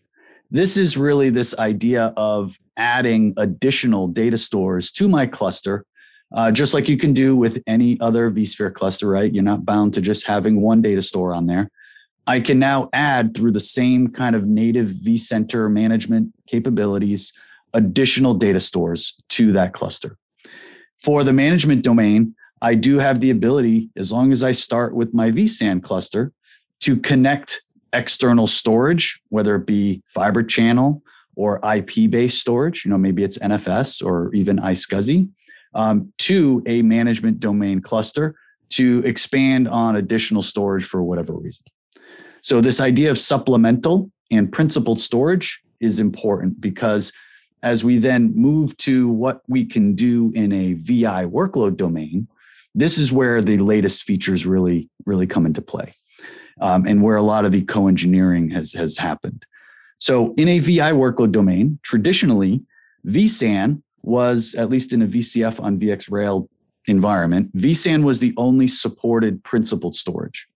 this 0.51 0.77
is 0.77 0.97
really 0.97 1.31
this 1.31 1.59
idea 1.59 2.13
of 2.17 2.59
adding 2.77 3.35
additional 3.37 4.09
data 4.09 4.37
stores 4.37 4.93
to 4.93 5.09
my 5.09 5.27
cluster, 5.27 5.85
uh, 6.33 6.51
just 6.51 6.75
like 6.75 6.89
you 6.89 6.97
can 6.97 7.13
do 7.13 7.37
with 7.37 7.63
any 7.67 7.99
other 8.01 8.31
vSphere 8.31 8.73
cluster, 8.73 9.09
right? 9.09 9.33
You're 9.33 9.43
not 9.43 9.65
bound 9.65 9.95
to 9.95 10.01
just 10.01 10.27
having 10.27 10.61
one 10.61 10.83
data 10.83 11.03
store 11.03 11.35
on 11.35 11.47
there. 11.47 11.71
I 12.27 12.41
can 12.41 12.59
now 12.59 12.91
add 12.93 13.35
through 13.35 13.53
the 13.53 13.61
same 13.61 14.09
kind 14.09 14.37
of 14.37 14.47
native 14.47 14.89
vCenter 14.89 15.71
management 15.71 16.35
capabilities 16.47 17.33
additional 17.75 18.35
data 18.35 18.61
stores 18.61 19.15
to 19.31 19.53
that 19.53 19.73
cluster. 19.73 20.17
For 20.99 21.25
the 21.25 21.33
management 21.33 21.85
domain, 21.85 22.35
I 22.61 22.75
do 22.75 22.99
have 22.99 23.21
the 23.21 23.31
ability, 23.31 23.91
as 23.97 24.11
long 24.13 24.33
as 24.33 24.43
I 24.43 24.53
start 24.53 24.95
with 24.95 25.15
my 25.15 25.31
vSAN 25.31 25.83
cluster, 25.83 26.33
to 26.81 26.97
connect 26.97 27.63
external 27.93 28.47
storage, 28.47 29.21
whether 29.29 29.57
it 29.57 29.67
be 29.67 30.03
fiber 30.07 30.43
channel 30.43 31.03
or 31.37 31.61
IP 31.65 32.11
based 32.11 32.41
storage, 32.41 32.85
you 32.85 32.91
know, 32.91 32.99
maybe 32.99 33.23
it's 33.23 33.39
NFS 33.39 34.05
or 34.05 34.35
even 34.35 34.59
iSCSI, 34.59 35.29
um, 35.75 36.13
to 36.19 36.63
a 36.67 36.83
management 36.83 37.41
domain 37.41 37.81
cluster 37.81 38.35
to 38.71 39.03
expand 39.05 39.69
on 39.69 39.97
additional 39.97 40.43
storage 40.43 40.85
for 40.85 41.03
whatever 41.03 41.33
reason. 41.33 41.65
So, 42.43 42.61
this 42.61 42.81
idea 42.81 43.11
of 43.11 43.19
supplemental 43.19 44.11
and 44.31 44.51
principled 44.51 45.01
storage 45.01 45.61
is 45.81 46.01
important 46.01 46.61
because 46.61 47.13
as 47.63 47.83
we 47.83 47.99
then 47.99 48.33
move 48.35 48.77
to 48.79 49.09
what 49.09 49.43
we 49.49 49.65
can 49.65 49.95
do 49.95 50.33
in 50.35 50.53
a 50.53 50.75
VI 50.75 51.25
workload 51.27 51.77
domain, 51.77 52.29
this 52.75 52.99
is 52.99 53.13
where 53.13 53.43
the 53.43 53.59
latest 53.59 54.03
features 54.03 54.47
really, 54.47 54.89
really 55.07 55.27
come 55.27 55.47
into 55.47 55.61
play 55.61 55.93
um, 56.61 56.87
and 56.87 57.03
where 57.03 57.17
a 57.17 57.23
lot 57.23 57.45
of 57.45 57.53
the 57.53 57.63
co 57.63 57.89
engineering 57.89 58.51
has, 58.51 58.73
has 58.73 58.97
happened. 58.97 59.45
So, 59.99 60.35
in 60.35 60.49
a 60.49 60.61
VI 60.61 60.93
workload 60.93 61.33
domain, 61.33 61.79
traditionally, 61.83 62.63
vSAN 63.07 63.83
was, 64.03 64.55
at 64.55 64.71
least 64.71 64.93
in 64.93 65.03
a 65.03 65.07
VCF 65.07 65.61
on 65.63 65.79
VxRail 65.79 66.49
environment, 66.87 67.55
vSAN 67.57 68.05
was 68.05 68.21
the 68.21 68.35
only 68.37 68.67
supported 68.67 69.43
principal 69.45 69.93
storage. 69.93 70.47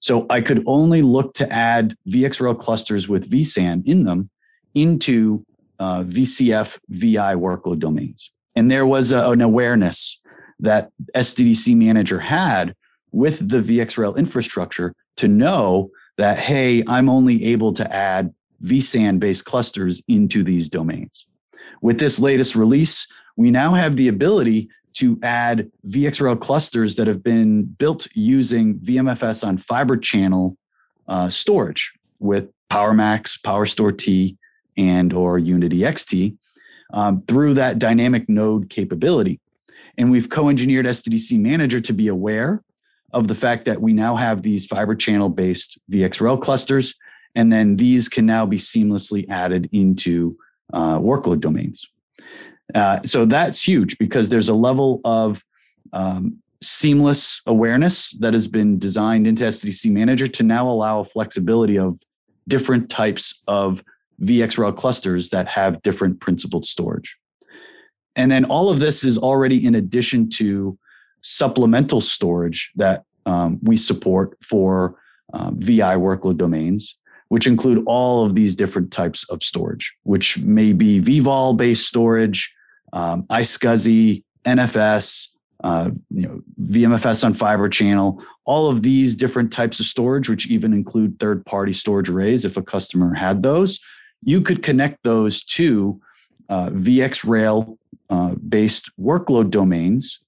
So 0.00 0.26
I 0.30 0.40
could 0.40 0.62
only 0.66 1.02
look 1.02 1.34
to 1.34 1.52
add 1.52 1.94
VxRail 2.08 2.58
clusters 2.58 3.08
with 3.08 3.30
vSAN 3.30 3.86
in 3.86 4.04
them 4.04 4.30
into 4.74 5.44
uh, 5.78 6.02
VCF 6.02 6.78
VI 6.88 7.34
workload 7.34 7.80
domains. 7.80 8.32
And 8.54 8.70
there 8.70 8.86
was 8.86 9.12
a, 9.12 9.30
an 9.30 9.40
awareness 9.40 10.20
that 10.60 10.90
SDDC 11.14 11.76
manager 11.76 12.18
had 12.18 12.74
with 13.12 13.48
the 13.48 13.58
VxRail 13.58 14.16
infrastructure 14.16 14.94
to 15.16 15.28
know 15.28 15.90
that, 16.16 16.38
hey, 16.38 16.82
I'm 16.86 17.08
only 17.08 17.44
able 17.46 17.72
to 17.72 17.92
add 17.92 18.32
vSAN 18.62 19.18
based 19.18 19.44
clusters 19.44 20.02
into 20.06 20.42
these 20.42 20.68
domains. 20.68 21.26
With 21.80 21.98
this 21.98 22.20
latest 22.20 22.56
release, 22.56 23.06
we 23.36 23.50
now 23.50 23.74
have 23.74 23.96
the 23.96 24.08
ability 24.08 24.68
to 24.94 25.18
add 25.22 25.70
VxRail 25.86 26.40
clusters 26.40 26.96
that 26.96 27.06
have 27.06 27.22
been 27.22 27.64
built 27.64 28.06
using 28.14 28.78
VMFS 28.80 29.46
on 29.46 29.56
fiber 29.56 29.96
channel 29.96 30.56
uh, 31.08 31.28
storage 31.28 31.92
with 32.18 32.50
PowerMax, 32.70 33.40
PowerStore 33.40 33.96
T, 33.96 34.36
and 34.76 35.12
or 35.12 35.38
Unity 35.38 35.80
XT 35.80 36.36
um, 36.92 37.22
through 37.26 37.54
that 37.54 37.78
dynamic 37.78 38.28
node 38.28 38.70
capability. 38.70 39.40
And 39.98 40.10
we've 40.10 40.28
co-engineered 40.28 40.86
SDDC 40.86 41.38
Manager 41.38 41.80
to 41.80 41.92
be 41.92 42.08
aware 42.08 42.62
of 43.12 43.28
the 43.28 43.34
fact 43.34 43.64
that 43.64 43.80
we 43.80 43.92
now 43.92 44.16
have 44.16 44.42
these 44.42 44.66
fiber 44.66 44.94
channel 44.94 45.28
based 45.28 45.78
VxRail 45.90 46.40
clusters, 46.40 46.94
and 47.34 47.52
then 47.52 47.76
these 47.76 48.08
can 48.08 48.26
now 48.26 48.46
be 48.46 48.56
seamlessly 48.56 49.28
added 49.28 49.68
into 49.72 50.36
uh, 50.72 50.98
workload 50.98 51.40
domains. 51.40 51.86
Uh, 52.74 53.00
so 53.04 53.24
that's 53.24 53.66
huge 53.66 53.98
because 53.98 54.28
there's 54.28 54.48
a 54.48 54.54
level 54.54 55.00
of 55.04 55.44
um, 55.92 56.38
seamless 56.62 57.40
awareness 57.46 58.12
that 58.18 58.32
has 58.32 58.46
been 58.46 58.78
designed 58.78 59.26
into 59.26 59.44
SDC 59.44 59.90
Manager 59.90 60.28
to 60.28 60.42
now 60.42 60.68
allow 60.68 61.02
flexibility 61.02 61.78
of 61.78 62.00
different 62.48 62.90
types 62.90 63.42
of 63.48 63.82
VxRail 64.22 64.76
clusters 64.76 65.30
that 65.30 65.48
have 65.48 65.82
different 65.82 66.20
principled 66.20 66.66
storage. 66.66 67.16
And 68.16 68.30
then 68.30 68.44
all 68.44 68.68
of 68.68 68.80
this 68.80 69.04
is 69.04 69.16
already 69.16 69.64
in 69.64 69.74
addition 69.74 70.28
to 70.30 70.78
supplemental 71.22 72.00
storage 72.00 72.70
that 72.76 73.04
um, 73.26 73.58
we 73.62 73.76
support 73.76 74.36
for 74.42 74.96
um, 75.32 75.56
VI 75.58 75.94
workload 75.94 76.36
domains, 76.36 76.96
which 77.30 77.46
include 77.46 77.82
all 77.86 78.24
of 78.26 78.34
these 78.34 78.56
different 78.56 78.90
types 78.90 79.24
of 79.30 79.40
storage, 79.42 79.96
which 80.02 80.36
may 80.38 80.72
be 80.72 81.00
vVol 81.00 81.56
based 81.56 81.86
storage, 81.86 82.52
um, 82.92 83.22
iSCSI, 83.30 84.24
NFS, 84.44 85.28
uh, 85.62 85.90
you 86.10 86.22
know, 86.22 86.40
VMFS 86.60 87.24
on 87.24 87.32
fiber 87.32 87.68
channel, 87.68 88.20
all 88.46 88.68
of 88.68 88.82
these 88.82 89.14
different 89.14 89.52
types 89.52 89.78
of 89.78 89.86
storage, 89.86 90.28
which 90.28 90.48
even 90.48 90.72
include 90.72 91.20
third 91.20 91.46
party 91.46 91.72
storage 91.72 92.08
arrays 92.08 92.44
if 92.44 92.56
a 92.56 92.62
customer 92.62 93.14
had 93.14 93.44
those, 93.44 93.78
you 94.22 94.40
could 94.40 94.60
connect 94.64 95.04
those 95.04 95.44
to 95.44 96.00
uh, 96.48 96.70
VxRail 96.70 97.78
uh, 98.10 98.34
based 98.48 98.90
workload 99.00 99.50
domains 99.50 100.18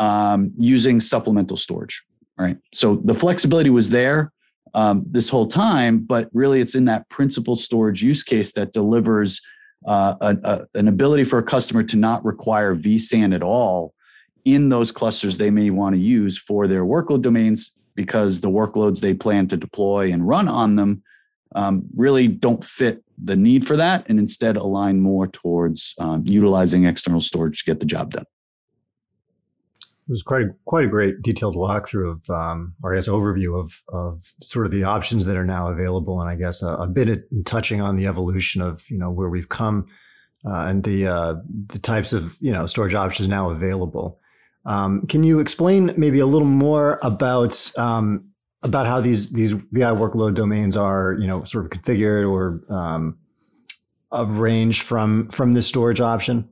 um, 0.00 0.50
using 0.58 0.98
supplemental 0.98 1.56
storage. 1.56 2.02
Right. 2.36 2.56
So 2.74 2.96
the 2.96 3.14
flexibility 3.14 3.70
was 3.70 3.90
there 3.90 4.32
um, 4.74 5.04
this 5.06 5.28
whole 5.28 5.46
time, 5.46 6.00
but 6.00 6.28
really 6.32 6.60
it's 6.60 6.74
in 6.74 6.86
that 6.86 7.08
principal 7.08 7.56
storage 7.56 8.02
use 8.02 8.22
case 8.22 8.52
that 8.52 8.72
delivers 8.72 9.40
uh, 9.86 10.14
a, 10.20 10.36
a, 10.44 10.78
an 10.78 10.88
ability 10.88 11.24
for 11.24 11.38
a 11.38 11.42
customer 11.42 11.82
to 11.82 11.96
not 11.96 12.24
require 12.24 12.74
vSAN 12.74 13.34
at 13.34 13.42
all 13.42 13.94
in 14.44 14.68
those 14.68 14.90
clusters 14.90 15.38
they 15.38 15.50
may 15.50 15.70
want 15.70 15.94
to 15.94 16.00
use 16.00 16.38
for 16.38 16.66
their 16.66 16.84
workload 16.84 17.22
domains 17.22 17.72
because 17.94 18.40
the 18.40 18.50
workloads 18.50 19.00
they 19.00 19.14
plan 19.14 19.46
to 19.48 19.56
deploy 19.56 20.12
and 20.12 20.26
run 20.26 20.48
on 20.48 20.76
them 20.76 21.02
um, 21.54 21.84
really 21.94 22.28
don't 22.28 22.64
fit 22.64 23.04
the 23.22 23.36
need 23.36 23.66
for 23.66 23.76
that 23.76 24.06
and 24.08 24.18
instead 24.18 24.56
align 24.56 25.00
more 25.00 25.26
towards 25.26 25.94
um, 25.98 26.22
utilizing 26.26 26.84
external 26.84 27.20
storage 27.20 27.58
to 27.58 27.64
get 27.64 27.80
the 27.80 27.86
job 27.86 28.10
done. 28.10 28.24
It 30.12 30.16
was 30.16 30.22
quite 30.22 30.42
a, 30.42 30.48
quite 30.66 30.84
a 30.84 30.88
great 30.88 31.22
detailed 31.22 31.56
walkthrough 31.56 32.10
of, 32.10 32.28
um, 32.28 32.74
or 32.82 32.92
I 32.92 32.98
guess 32.98 33.08
overview 33.08 33.58
of 33.58 33.82
of 33.88 34.34
sort 34.42 34.66
of 34.66 34.72
the 34.72 34.84
options 34.84 35.24
that 35.24 35.38
are 35.38 35.44
now 35.46 35.68
available, 35.68 36.20
and 36.20 36.28
I 36.28 36.34
guess 36.34 36.62
a, 36.62 36.68
a 36.68 36.86
bit 36.86 37.08
in 37.08 37.44
touching 37.46 37.80
on 37.80 37.96
the 37.96 38.06
evolution 38.06 38.60
of 38.60 38.90
you 38.90 38.98
know 38.98 39.10
where 39.10 39.30
we've 39.30 39.48
come 39.48 39.86
uh, 40.44 40.66
and 40.66 40.84
the 40.84 41.06
uh, 41.06 41.36
the 41.68 41.78
types 41.78 42.12
of 42.12 42.36
you 42.42 42.52
know 42.52 42.66
storage 42.66 42.92
options 42.92 43.26
now 43.26 43.48
available. 43.48 44.20
Um, 44.66 45.06
can 45.06 45.24
you 45.24 45.38
explain 45.40 45.94
maybe 45.96 46.18
a 46.18 46.26
little 46.26 46.46
more 46.46 46.98
about 47.02 47.72
um, 47.78 48.28
about 48.62 48.86
how 48.86 49.00
these 49.00 49.32
these 49.32 49.52
VI 49.52 49.94
workload 49.94 50.34
domains 50.34 50.76
are 50.76 51.16
you 51.18 51.26
know 51.26 51.42
sort 51.44 51.64
of 51.64 51.70
configured 51.70 52.30
or 52.30 52.60
um, 52.68 53.16
arranged 54.12 54.82
from 54.82 55.30
from 55.30 55.54
this 55.54 55.66
storage 55.66 56.02
option? 56.02 56.50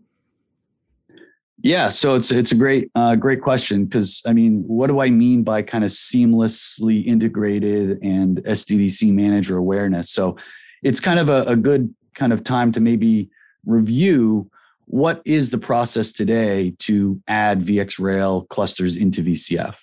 Yeah, 1.63 1.91
so 1.91 2.15
it's 2.15 2.31
it's 2.31 2.53
a 2.53 2.55
great 2.55 2.91
uh, 2.95 3.17
great 3.17 3.43
question 3.43 3.85
because 3.85 4.23
I 4.27 4.33
mean, 4.33 4.65
what 4.67 4.87
do 4.87 5.01
I 5.01 5.11
mean 5.11 5.43
by 5.43 5.61
kind 5.63 5.85
of 5.85 5.91
seamlessly 5.91 7.05
integrated 7.05 7.99
and 8.03 8.39
SDDC 8.45 9.13
manager 9.13 9.59
awareness? 9.59 10.11
So 10.11 10.39
it's 10.83 11.01
kind 11.01 11.19
of 11.19 11.29
a, 11.29 11.43
a 11.43 11.57
good 11.57 11.95
kind 12.15 12.33
of 12.33 12.43
time 12.45 12.73
to 12.73 12.81
maybe 12.81 13.29
review 13.67 14.51
what 14.87 15.21
is 15.25 15.51
the 15.51 15.59
process 15.59 16.13
today 16.13 16.75
to 16.79 17.21
add 17.29 17.61
VxRail 17.61 18.49
clusters 18.49 18.97
into 18.97 19.23
VCF. 19.23 19.75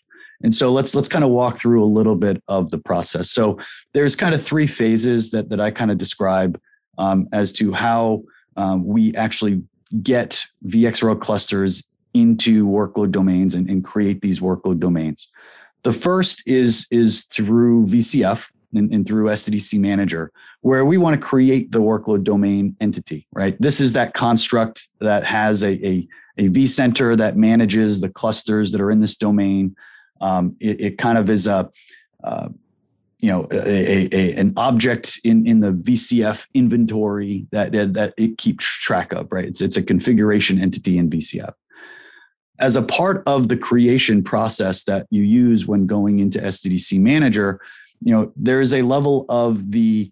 And 0.41 0.53
so 0.53 0.71
let's 0.71 0.95
let's 0.95 1.07
kind 1.07 1.23
of 1.23 1.29
walk 1.29 1.59
through 1.59 1.83
a 1.83 1.85
little 1.85 2.15
bit 2.15 2.41
of 2.47 2.71
the 2.71 2.79
process. 2.79 3.29
So 3.29 3.59
there's 3.93 4.15
kind 4.15 4.33
of 4.33 4.43
three 4.43 4.67
phases 4.67 5.29
that 5.31 5.49
that 5.49 5.61
I 5.61 5.69
kind 5.69 5.91
of 5.91 5.99
describe 5.99 6.59
um, 6.97 7.27
as 7.31 7.51
to 7.53 7.71
how 7.71 8.23
um, 8.55 8.83
we 8.83 9.13
actually 9.15 9.61
get 10.03 10.45
VxRail 10.65 11.19
clusters 11.19 11.89
into 12.13 12.67
workload 12.67 13.11
domains 13.11 13.53
and, 13.53 13.69
and 13.69 13.83
create 13.83 14.21
these 14.21 14.39
workload 14.39 14.79
domains. 14.79 15.27
The 15.83 15.91
first 15.91 16.43
is, 16.47 16.87
is 16.91 17.23
through 17.25 17.85
VCF 17.85 18.49
and, 18.73 18.91
and 18.93 19.07
through 19.07 19.25
SDDC 19.27 19.79
Manager, 19.79 20.31
where 20.61 20.85
we 20.85 20.97
want 20.97 21.19
to 21.19 21.25
create 21.25 21.71
the 21.71 21.79
workload 21.79 22.23
domain 22.23 22.75
entity, 22.81 23.27
right? 23.31 23.55
This 23.61 23.79
is 23.79 23.93
that 23.93 24.13
construct 24.13 24.87
that 24.99 25.23
has 25.25 25.63
a, 25.63 25.73
a, 25.85 26.07
a 26.37 26.49
vCenter 26.49 27.17
that 27.17 27.37
manages 27.37 28.01
the 28.01 28.09
clusters 28.09 28.71
that 28.71 28.81
are 28.81 28.91
in 28.91 28.99
this 28.99 29.15
domain. 29.15 29.75
Um, 30.19 30.55
it, 30.59 30.81
it, 30.81 30.97
kind 30.97 31.17
of 31.17 31.29
is 31.29 31.45
a, 31.45 31.69
uh, 32.23 32.49
you 33.19 33.31
know 33.31 33.47
a, 33.51 34.13
a, 34.13 34.33
an 34.35 34.53
object 34.57 35.19
in 35.23 35.47
in 35.47 35.59
the 35.59 35.71
VCF 35.71 36.47
inventory 36.53 37.47
that 37.51 37.71
that 37.71 38.13
it 38.17 38.37
keeps 38.37 38.65
track 38.65 39.11
of 39.13 39.31
right? 39.31 39.45
It's 39.45 39.61
it's 39.61 39.77
a 39.77 39.83
configuration 39.83 40.59
entity 40.59 40.97
in 40.97 41.09
VCF 41.09 41.53
as 42.59 42.75
a 42.75 42.81
part 42.81 43.23
of 43.27 43.49
the 43.49 43.57
creation 43.57 44.23
process 44.23 44.83
that 44.85 45.05
you 45.11 45.21
use 45.21 45.67
when 45.67 45.85
going 45.85 46.19
into 46.19 46.39
SDDC 46.39 46.99
manager 46.99 47.59
you 48.01 48.13
know 48.13 48.31
there 48.35 48.61
is 48.61 48.73
a 48.73 48.81
level 48.81 49.25
of 49.29 49.71
the 49.71 50.11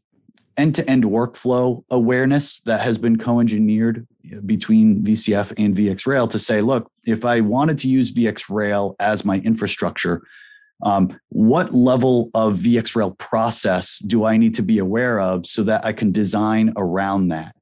end-to-end 0.57 1.03
workflow 1.03 1.83
awareness 1.89 2.61
that 2.61 2.79
has 2.79 2.97
been 2.97 3.17
co-engineered 3.17 4.07
between 4.45 5.03
VCF 5.03 5.53
and 5.57 5.75
VxRail 5.75 6.29
to 6.29 6.39
say 6.39 6.61
look 6.61 6.89
if 7.05 7.25
I 7.25 7.41
wanted 7.41 7.77
to 7.79 7.89
use 7.89 8.11
VxRail 8.11 8.95
as 8.99 9.25
my 9.25 9.37
infrastructure 9.39 10.23
um, 10.83 11.17
what 11.29 11.73
level 11.73 12.29
of 12.33 12.57
VxRail 12.57 13.17
process 13.17 13.99
do 13.99 14.25
I 14.25 14.37
need 14.37 14.53
to 14.55 14.61
be 14.61 14.79
aware 14.79 15.19
of 15.19 15.45
so 15.45 15.63
that 15.63 15.85
I 15.85 15.93
can 15.93 16.11
design 16.11 16.73
around 16.77 17.29
that? 17.29 17.55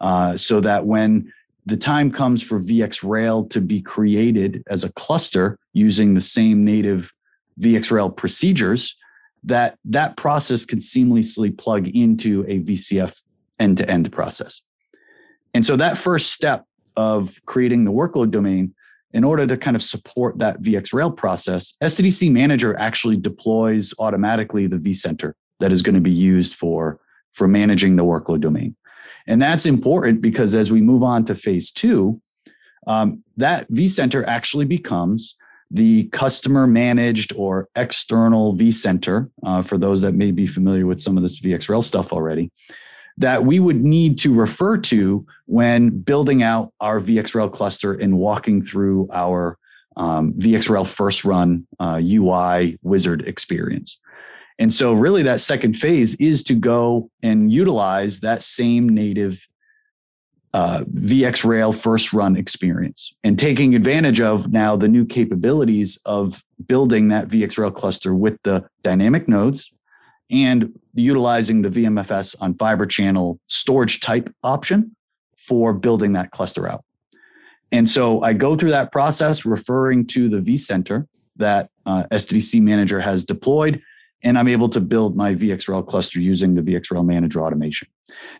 Uh, 0.00 0.36
so 0.36 0.60
that 0.60 0.86
when 0.86 1.32
the 1.64 1.76
time 1.76 2.10
comes 2.10 2.42
for 2.42 2.60
VxRail 2.60 3.50
to 3.50 3.60
be 3.60 3.82
created 3.82 4.62
as 4.68 4.84
a 4.84 4.92
cluster 4.92 5.58
using 5.72 6.14
the 6.14 6.20
same 6.20 6.64
native 6.64 7.12
VxRail 7.60 8.16
procedures, 8.16 8.94
that 9.44 9.78
that 9.84 10.16
process 10.16 10.64
can 10.64 10.78
seamlessly 10.78 11.56
plug 11.56 11.88
into 11.88 12.44
a 12.46 12.60
VCF 12.60 13.22
end-to-end 13.58 14.12
process. 14.12 14.62
And 15.54 15.64
so 15.64 15.76
that 15.76 15.96
first 15.96 16.32
step 16.32 16.64
of 16.96 17.40
creating 17.46 17.84
the 17.84 17.92
workload 17.92 18.30
domain 18.30 18.74
in 19.16 19.24
order 19.24 19.46
to 19.46 19.56
kind 19.56 19.74
of 19.74 19.82
support 19.82 20.36
that 20.36 20.60
VxRail 20.60 21.16
process, 21.16 21.72
SDDC 21.82 22.30
Manager 22.30 22.78
actually 22.78 23.16
deploys 23.16 23.94
automatically 23.98 24.66
the 24.66 24.76
vCenter 24.76 25.32
that 25.58 25.72
is 25.72 25.80
going 25.80 25.94
to 25.94 26.02
be 26.02 26.10
used 26.10 26.52
for, 26.52 27.00
for 27.32 27.48
managing 27.48 27.96
the 27.96 28.04
workload 28.04 28.42
domain. 28.42 28.76
And 29.26 29.40
that's 29.40 29.64
important 29.64 30.20
because 30.20 30.54
as 30.54 30.70
we 30.70 30.82
move 30.82 31.02
on 31.02 31.24
to 31.24 31.34
phase 31.34 31.70
two, 31.70 32.20
um, 32.86 33.24
that 33.38 33.66
vCenter 33.72 34.22
actually 34.26 34.66
becomes 34.66 35.34
the 35.70 36.04
customer 36.08 36.66
managed 36.66 37.32
or 37.36 37.70
external 37.74 38.54
vCenter, 38.54 39.30
uh, 39.44 39.62
for 39.62 39.78
those 39.78 40.02
that 40.02 40.12
may 40.12 40.30
be 40.30 40.46
familiar 40.46 40.86
with 40.86 41.00
some 41.00 41.16
of 41.16 41.22
this 41.22 41.40
VxRail 41.40 41.82
stuff 41.82 42.12
already 42.12 42.50
that 43.18 43.44
we 43.44 43.58
would 43.58 43.82
need 43.82 44.18
to 44.18 44.34
refer 44.34 44.76
to 44.76 45.26
when 45.46 45.90
building 45.90 46.42
out 46.42 46.72
our 46.80 47.00
VxRail 47.00 47.52
cluster 47.52 47.94
and 47.94 48.18
walking 48.18 48.62
through 48.62 49.08
our 49.12 49.58
um, 49.96 50.34
VxRail 50.34 50.86
first 50.86 51.24
run 51.24 51.66
uh, 51.80 52.00
UI 52.02 52.78
wizard 52.82 53.22
experience. 53.26 53.98
And 54.58 54.72
so, 54.72 54.92
really, 54.92 55.22
that 55.22 55.40
second 55.40 55.74
phase 55.74 56.14
is 56.14 56.42
to 56.44 56.54
go 56.54 57.10
and 57.22 57.52
utilize 57.52 58.20
that 58.20 58.42
same 58.42 58.88
native 58.88 59.46
uh, 60.54 60.84
VxRail 60.94 61.74
first 61.74 62.14
run 62.14 62.36
experience 62.36 63.14
and 63.22 63.38
taking 63.38 63.74
advantage 63.74 64.22
of 64.22 64.50
now 64.50 64.74
the 64.74 64.88
new 64.88 65.04
capabilities 65.04 65.98
of 66.06 66.42
building 66.66 67.08
that 67.08 67.28
VxRail 67.28 67.74
cluster 67.74 68.14
with 68.14 68.38
the 68.42 68.66
dynamic 68.82 69.28
nodes 69.28 69.70
and 70.30 70.78
utilizing 70.94 71.62
the 71.62 71.68
VMFS 71.68 72.36
on 72.40 72.54
fiber 72.54 72.86
channel 72.86 73.38
storage 73.46 74.00
type 74.00 74.32
option 74.42 74.96
for 75.36 75.72
building 75.72 76.12
that 76.12 76.30
cluster 76.30 76.68
out. 76.68 76.84
And 77.72 77.88
so 77.88 78.22
I 78.22 78.32
go 78.32 78.54
through 78.54 78.70
that 78.70 78.92
process 78.92 79.44
referring 79.44 80.06
to 80.08 80.28
the 80.28 80.38
vCenter 80.38 81.06
that 81.36 81.70
uh, 81.84 82.04
SDDC 82.10 82.60
Manager 82.62 83.00
has 83.00 83.24
deployed, 83.24 83.82
and 84.22 84.38
I'm 84.38 84.48
able 84.48 84.68
to 84.70 84.80
build 84.80 85.16
my 85.16 85.34
VxRail 85.34 85.86
cluster 85.86 86.20
using 86.20 86.54
the 86.54 86.62
VxRail 86.62 87.04
Manager 87.04 87.42
automation. 87.42 87.88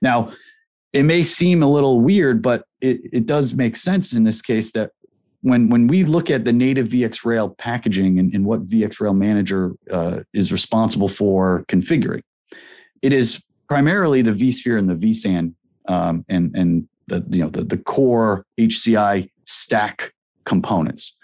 Now, 0.00 0.32
it 0.92 1.02
may 1.02 1.22
seem 1.22 1.62
a 1.62 1.70
little 1.70 2.00
weird, 2.00 2.40
but 2.40 2.64
it, 2.80 3.00
it 3.12 3.26
does 3.26 3.52
make 3.52 3.76
sense 3.76 4.14
in 4.14 4.24
this 4.24 4.40
case 4.40 4.72
that 4.72 4.92
when, 5.46 5.68
when 5.68 5.86
we 5.86 6.02
look 6.02 6.28
at 6.28 6.44
the 6.44 6.52
native 6.52 6.88
VxRail 6.88 7.56
packaging 7.56 8.18
and, 8.18 8.34
and 8.34 8.44
what 8.44 8.64
VxRail 8.64 9.16
Manager 9.16 9.74
uh, 9.92 10.20
is 10.34 10.50
responsible 10.50 11.08
for 11.08 11.64
configuring, 11.68 12.22
it 13.00 13.12
is 13.12 13.40
primarily 13.68 14.22
the 14.22 14.32
vSphere 14.32 14.76
and 14.76 14.90
the 14.90 14.94
vSAN 14.94 15.54
um, 15.86 16.24
and, 16.28 16.52
and 16.56 16.88
the 17.06 17.24
you 17.30 17.44
know 17.44 17.48
the, 17.48 17.62
the 17.62 17.76
core 17.76 18.44
HCI 18.58 19.30
stack 19.44 20.12
components. 20.46 21.16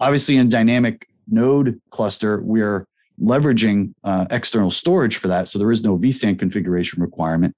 Obviously, 0.00 0.38
in 0.38 0.48
dynamic 0.48 1.06
node 1.28 1.78
cluster, 1.90 2.40
we're 2.40 2.86
leveraging 3.20 3.92
uh, 4.04 4.24
external 4.30 4.70
storage 4.70 5.18
for 5.18 5.28
that, 5.28 5.50
so 5.50 5.58
there 5.58 5.70
is 5.70 5.82
no 5.82 5.98
vSAN 5.98 6.38
configuration 6.38 7.02
requirement. 7.02 7.54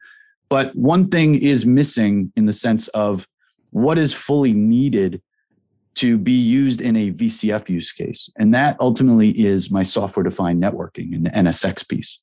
But 0.48 0.74
one 0.74 1.10
thing 1.10 1.36
is 1.36 1.64
missing 1.64 2.32
in 2.34 2.46
the 2.46 2.52
sense 2.52 2.88
of 2.88 3.28
what 3.70 3.98
is 3.98 4.12
fully 4.12 4.52
needed 4.52 5.22
to 5.98 6.16
be 6.16 6.32
used 6.32 6.80
in 6.80 6.96
a 6.96 7.12
VCF 7.12 7.68
use 7.68 7.92
case, 7.92 8.28
and 8.36 8.54
that 8.54 8.76
ultimately 8.80 9.30
is 9.30 9.70
my 9.70 9.82
software-defined 9.82 10.62
networking 10.62 11.14
and 11.14 11.26
the 11.26 11.30
NSX 11.30 11.88
piece. 11.88 12.20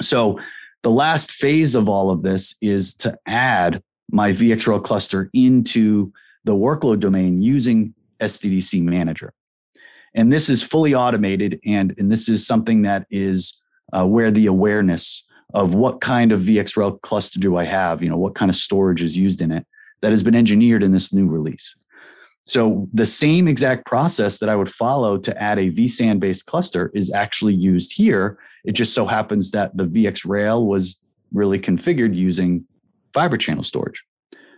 So 0.00 0.40
the 0.82 0.90
last 0.90 1.30
phase 1.30 1.74
of 1.74 1.88
all 1.88 2.10
of 2.10 2.22
this 2.22 2.56
is 2.60 2.94
to 2.94 3.16
add 3.26 3.82
my 4.10 4.32
VxRail 4.32 4.82
cluster 4.82 5.30
into 5.32 6.12
the 6.44 6.54
workload 6.54 6.98
domain 6.98 7.40
using 7.40 7.94
SDDC 8.20 8.82
Manager. 8.82 9.32
And 10.14 10.32
this 10.32 10.50
is 10.50 10.62
fully 10.62 10.94
automated, 10.94 11.60
and, 11.64 11.94
and 11.98 12.10
this 12.10 12.28
is 12.28 12.46
something 12.46 12.82
that 12.82 13.06
is 13.10 13.62
uh, 13.92 14.04
where 14.04 14.30
the 14.30 14.46
awareness 14.46 15.24
of 15.54 15.74
what 15.74 16.00
kind 16.00 16.32
of 16.32 16.40
VxRail 16.40 17.00
cluster 17.02 17.38
do 17.38 17.56
I 17.56 17.64
have, 17.64 18.02
you 18.02 18.08
know, 18.08 18.16
what 18.16 18.34
kind 18.34 18.50
of 18.50 18.56
storage 18.56 19.02
is 19.02 19.16
used 19.16 19.40
in 19.40 19.52
it, 19.52 19.66
that 20.00 20.10
has 20.10 20.22
been 20.22 20.34
engineered 20.34 20.82
in 20.82 20.90
this 20.90 21.12
new 21.12 21.28
release. 21.28 21.76
So 22.44 22.88
the 22.92 23.06
same 23.06 23.46
exact 23.46 23.86
process 23.86 24.38
that 24.38 24.48
I 24.48 24.56
would 24.56 24.70
follow 24.70 25.16
to 25.18 25.42
add 25.42 25.58
a 25.58 25.70
vSAN 25.70 26.18
based 26.18 26.46
cluster 26.46 26.90
is 26.94 27.12
actually 27.12 27.54
used 27.54 27.92
here. 27.92 28.38
It 28.64 28.72
just 28.72 28.94
so 28.94 29.06
happens 29.06 29.52
that 29.52 29.76
the 29.76 29.84
VxRail 29.84 30.66
was 30.66 31.00
really 31.32 31.58
configured 31.58 32.14
using 32.14 32.64
fiber 33.12 33.36
channel 33.36 33.62
storage. 33.62 34.02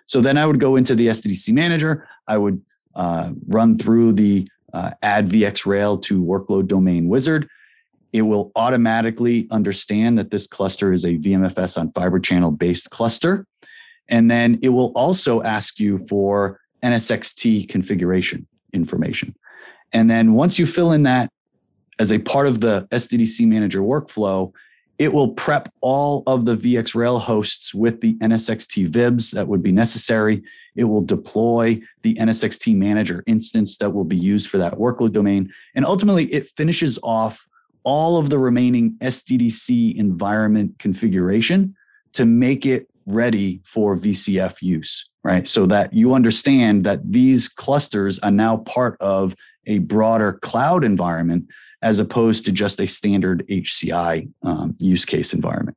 So 0.06 0.20
then 0.20 0.38
I 0.38 0.46
would 0.46 0.60
go 0.60 0.76
into 0.76 0.94
the 0.94 1.08
SDDC 1.08 1.52
manager. 1.52 2.08
I 2.26 2.38
would 2.38 2.62
uh, 2.94 3.32
run 3.48 3.78
through 3.78 4.12
the 4.14 4.48
uh, 4.72 4.90
add 5.02 5.28
VxRail 5.28 6.02
to 6.02 6.22
workload 6.22 6.66
domain 6.66 7.08
wizard. 7.08 7.48
It 8.12 8.22
will 8.22 8.52
automatically 8.56 9.46
understand 9.50 10.18
that 10.18 10.30
this 10.30 10.46
cluster 10.46 10.92
is 10.92 11.04
a 11.04 11.18
VMFS 11.18 11.78
on 11.78 11.90
fiber 11.92 12.20
channel 12.20 12.50
based 12.50 12.90
cluster. 12.90 13.46
And 14.08 14.30
then 14.30 14.58
it 14.62 14.68
will 14.68 14.92
also 14.94 15.42
ask 15.42 15.78
you 15.80 15.98
for 16.06 16.60
NSXT 16.84 17.68
configuration 17.68 18.46
information. 18.72 19.34
And 19.92 20.10
then 20.10 20.34
once 20.34 20.58
you 20.58 20.66
fill 20.66 20.92
in 20.92 21.04
that 21.04 21.30
as 21.98 22.12
a 22.12 22.18
part 22.18 22.46
of 22.46 22.60
the 22.60 22.86
SDDC 22.90 23.46
manager 23.46 23.80
workflow, 23.80 24.52
it 24.98 25.12
will 25.12 25.28
prep 25.28 25.68
all 25.80 26.22
of 26.26 26.44
the 26.44 26.54
VxRail 26.54 27.20
hosts 27.20 27.74
with 27.74 28.00
the 28.00 28.14
NSXT 28.14 28.88
VIBs 28.90 29.32
that 29.32 29.48
would 29.48 29.62
be 29.62 29.72
necessary. 29.72 30.42
It 30.76 30.84
will 30.84 31.00
deploy 31.00 31.80
the 32.02 32.14
NSXT 32.14 32.76
manager 32.76 33.24
instance 33.26 33.76
that 33.78 33.90
will 33.90 34.04
be 34.04 34.16
used 34.16 34.48
for 34.48 34.58
that 34.58 34.74
workload 34.74 35.12
domain. 35.12 35.52
And 35.74 35.84
ultimately, 35.84 36.32
it 36.32 36.48
finishes 36.48 36.98
off 37.02 37.48
all 37.82 38.18
of 38.18 38.30
the 38.30 38.38
remaining 38.38 38.96
SDDC 39.00 39.96
environment 39.96 40.78
configuration 40.78 41.74
to 42.12 42.24
make 42.24 42.64
it 42.64 42.88
ready 43.06 43.60
for 43.64 43.96
VCF 43.96 44.62
use, 44.62 45.04
right? 45.22 45.46
So 45.46 45.66
that 45.66 45.92
you 45.92 46.14
understand 46.14 46.84
that 46.84 47.00
these 47.04 47.48
clusters 47.48 48.18
are 48.20 48.30
now 48.30 48.58
part 48.58 48.96
of 49.00 49.34
a 49.66 49.78
broader 49.78 50.34
cloud 50.42 50.84
environment 50.84 51.46
as 51.82 51.98
opposed 51.98 52.44
to 52.46 52.52
just 52.52 52.80
a 52.80 52.86
standard 52.86 53.44
HCI 53.48 54.28
um, 54.42 54.76
use 54.78 55.04
case 55.04 55.34
environment. 55.34 55.76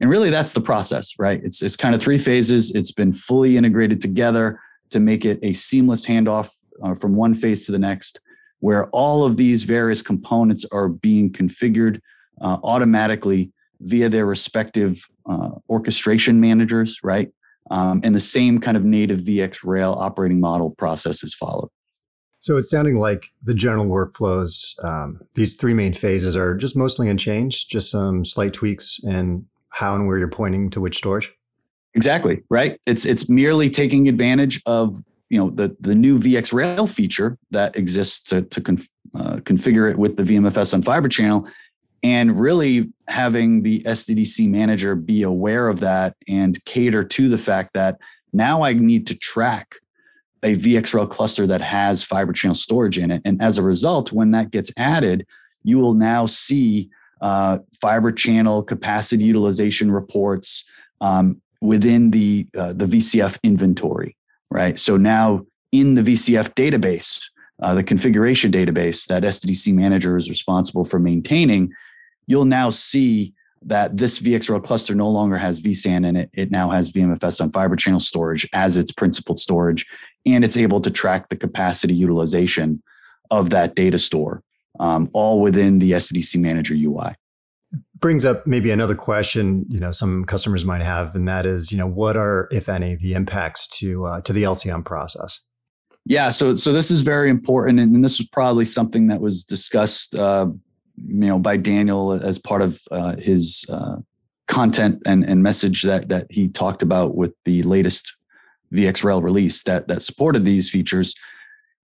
And 0.00 0.10
really, 0.10 0.30
that's 0.30 0.52
the 0.52 0.60
process, 0.60 1.14
right? 1.18 1.40
It's, 1.42 1.62
it's 1.62 1.76
kind 1.76 1.94
of 1.94 2.00
three 2.00 2.18
phases. 2.18 2.74
It's 2.74 2.92
been 2.92 3.12
fully 3.12 3.56
integrated 3.56 4.00
together 4.00 4.60
to 4.90 5.00
make 5.00 5.24
it 5.24 5.38
a 5.42 5.52
seamless 5.52 6.06
handoff 6.06 6.50
uh, 6.82 6.94
from 6.94 7.14
one 7.14 7.34
phase 7.34 7.66
to 7.66 7.72
the 7.72 7.78
next, 7.78 8.20
where 8.60 8.88
all 8.90 9.24
of 9.24 9.36
these 9.36 9.64
various 9.64 10.02
components 10.02 10.64
are 10.72 10.88
being 10.88 11.32
configured 11.32 12.00
uh, 12.40 12.58
automatically 12.62 13.52
via 13.80 14.08
their 14.08 14.26
respective 14.26 15.04
uh, 15.28 15.50
orchestration 15.68 16.40
managers, 16.40 16.98
right? 17.02 17.30
Um, 17.70 18.00
and 18.02 18.14
the 18.14 18.20
same 18.20 18.60
kind 18.60 18.76
of 18.76 18.84
native 18.84 19.20
VxRail 19.20 19.96
operating 19.96 20.40
model 20.40 20.70
process 20.70 21.22
is 21.22 21.34
followed. 21.34 21.68
So 22.40 22.56
it's 22.56 22.70
sounding 22.70 22.94
like 22.94 23.26
the 23.42 23.54
general 23.54 23.86
workflows, 23.86 24.72
um, 24.84 25.20
these 25.34 25.56
three 25.56 25.74
main 25.74 25.92
phases 25.92 26.36
are 26.36 26.54
just 26.54 26.76
mostly 26.76 27.08
unchanged, 27.08 27.70
just 27.70 27.90
some 27.90 28.24
slight 28.24 28.52
tweaks 28.52 29.00
in 29.02 29.46
how 29.70 29.94
and 29.94 30.06
where 30.06 30.18
you're 30.18 30.28
pointing 30.28 30.70
to 30.70 30.80
which 30.80 30.96
storage. 30.96 31.32
Exactly 31.94 32.42
right. 32.48 32.80
It's 32.86 33.04
it's 33.04 33.28
merely 33.28 33.70
taking 33.70 34.08
advantage 34.08 34.62
of 34.66 35.02
you 35.30 35.38
know 35.38 35.50
the 35.50 35.76
the 35.80 35.94
new 35.94 36.18
VxRail 36.18 36.88
feature 36.88 37.36
that 37.50 37.76
exists 37.76 38.20
to 38.30 38.42
to 38.42 38.60
conf, 38.60 38.88
uh, 39.14 39.36
configure 39.36 39.90
it 39.90 39.98
with 39.98 40.16
the 40.16 40.22
VMFS 40.22 40.74
on 40.74 40.82
Fiber 40.82 41.08
Channel, 41.08 41.48
and 42.02 42.38
really 42.38 42.92
having 43.08 43.62
the 43.62 43.82
SDDC 43.82 44.48
manager 44.48 44.94
be 44.94 45.22
aware 45.22 45.68
of 45.68 45.80
that 45.80 46.14
and 46.28 46.62
cater 46.64 47.02
to 47.02 47.28
the 47.28 47.38
fact 47.38 47.70
that 47.74 47.98
now 48.32 48.62
I 48.62 48.72
need 48.72 49.06
to 49.08 49.16
track 49.16 49.74
a 50.42 50.54
VxRail 50.54 51.10
cluster 51.10 51.46
that 51.46 51.62
has 51.62 52.04
fiber 52.04 52.32
channel 52.32 52.54
storage 52.54 52.98
in 52.98 53.10
it. 53.10 53.22
And 53.24 53.42
as 53.42 53.58
a 53.58 53.62
result, 53.62 54.12
when 54.12 54.30
that 54.32 54.50
gets 54.50 54.70
added, 54.76 55.26
you 55.64 55.78
will 55.78 55.94
now 55.94 56.26
see 56.26 56.90
uh, 57.20 57.58
fiber 57.80 58.12
channel 58.12 58.62
capacity 58.62 59.24
utilization 59.24 59.90
reports 59.90 60.64
um, 61.00 61.40
within 61.60 62.12
the 62.12 62.46
uh, 62.56 62.72
the 62.72 62.86
VCF 62.86 63.36
inventory, 63.42 64.16
right? 64.50 64.78
So 64.78 64.96
now 64.96 65.44
in 65.72 65.94
the 65.94 66.02
VCF 66.02 66.54
database, 66.54 67.20
uh, 67.60 67.74
the 67.74 67.82
configuration 67.82 68.52
database 68.52 69.06
that 69.06 69.24
SDDC 69.24 69.74
manager 69.74 70.16
is 70.16 70.28
responsible 70.28 70.84
for 70.84 71.00
maintaining, 71.00 71.72
you'll 72.28 72.44
now 72.44 72.70
see 72.70 73.34
that 73.62 73.96
this 73.96 74.20
VxRail 74.20 74.62
cluster 74.62 74.94
no 74.94 75.08
longer 75.08 75.36
has 75.36 75.60
vSAN 75.60 76.06
in 76.06 76.14
it. 76.14 76.30
It 76.32 76.52
now 76.52 76.70
has 76.70 76.92
VMFS 76.92 77.40
on 77.40 77.50
fiber 77.50 77.74
channel 77.74 77.98
storage 77.98 78.48
as 78.52 78.76
its 78.76 78.92
principal 78.92 79.36
storage, 79.36 79.84
and 80.24 80.44
it's 80.44 80.56
able 80.56 80.80
to 80.82 80.90
track 80.90 81.28
the 81.28 81.36
capacity 81.36 81.94
utilization 81.94 82.80
of 83.30 83.50
that 83.50 83.74
data 83.74 83.98
store, 83.98 84.42
um, 84.78 85.10
all 85.12 85.40
within 85.40 85.80
the 85.80 85.92
SDC 85.92 86.38
Manager 86.40 86.74
UI. 86.74 87.14
Brings 87.98 88.24
up 88.24 88.46
maybe 88.46 88.70
another 88.70 88.94
question, 88.94 89.66
you 89.68 89.80
know, 89.80 89.90
some 89.90 90.24
customers 90.24 90.64
might 90.64 90.82
have, 90.82 91.14
and 91.16 91.26
that 91.26 91.44
is, 91.44 91.72
you 91.72 91.78
know, 91.78 91.88
what 91.88 92.16
are, 92.16 92.48
if 92.52 92.68
any, 92.68 92.94
the 92.94 93.14
impacts 93.14 93.66
to 93.78 94.06
uh, 94.06 94.20
to 94.20 94.32
the 94.32 94.44
LCM 94.44 94.84
process? 94.84 95.40
Yeah, 96.06 96.30
so 96.30 96.54
so 96.54 96.72
this 96.72 96.90
is 96.90 97.02
very 97.02 97.28
important, 97.28 97.80
and 97.80 98.02
this 98.02 98.18
was 98.18 98.28
probably 98.28 98.64
something 98.64 99.08
that 99.08 99.20
was 99.20 99.44
discussed 99.44 100.14
uh, 100.14 100.46
you 101.06 101.26
know 101.26 101.38
by 101.38 101.56
Daniel 101.56 102.12
as 102.12 102.38
part 102.38 102.62
of 102.62 102.80
uh, 102.90 103.16
his 103.16 103.64
uh, 103.68 103.96
content 104.46 105.02
and, 105.06 105.24
and 105.24 105.42
message 105.42 105.82
that 105.82 106.08
that 106.08 106.26
he 106.30 106.48
talked 106.48 106.82
about 106.82 107.14
with 107.14 107.32
the 107.44 107.62
latest 107.62 108.16
VxRail 108.72 109.22
release 109.22 109.62
that 109.64 109.88
that 109.88 110.02
supported 110.02 110.44
these 110.44 110.68
features 110.70 111.14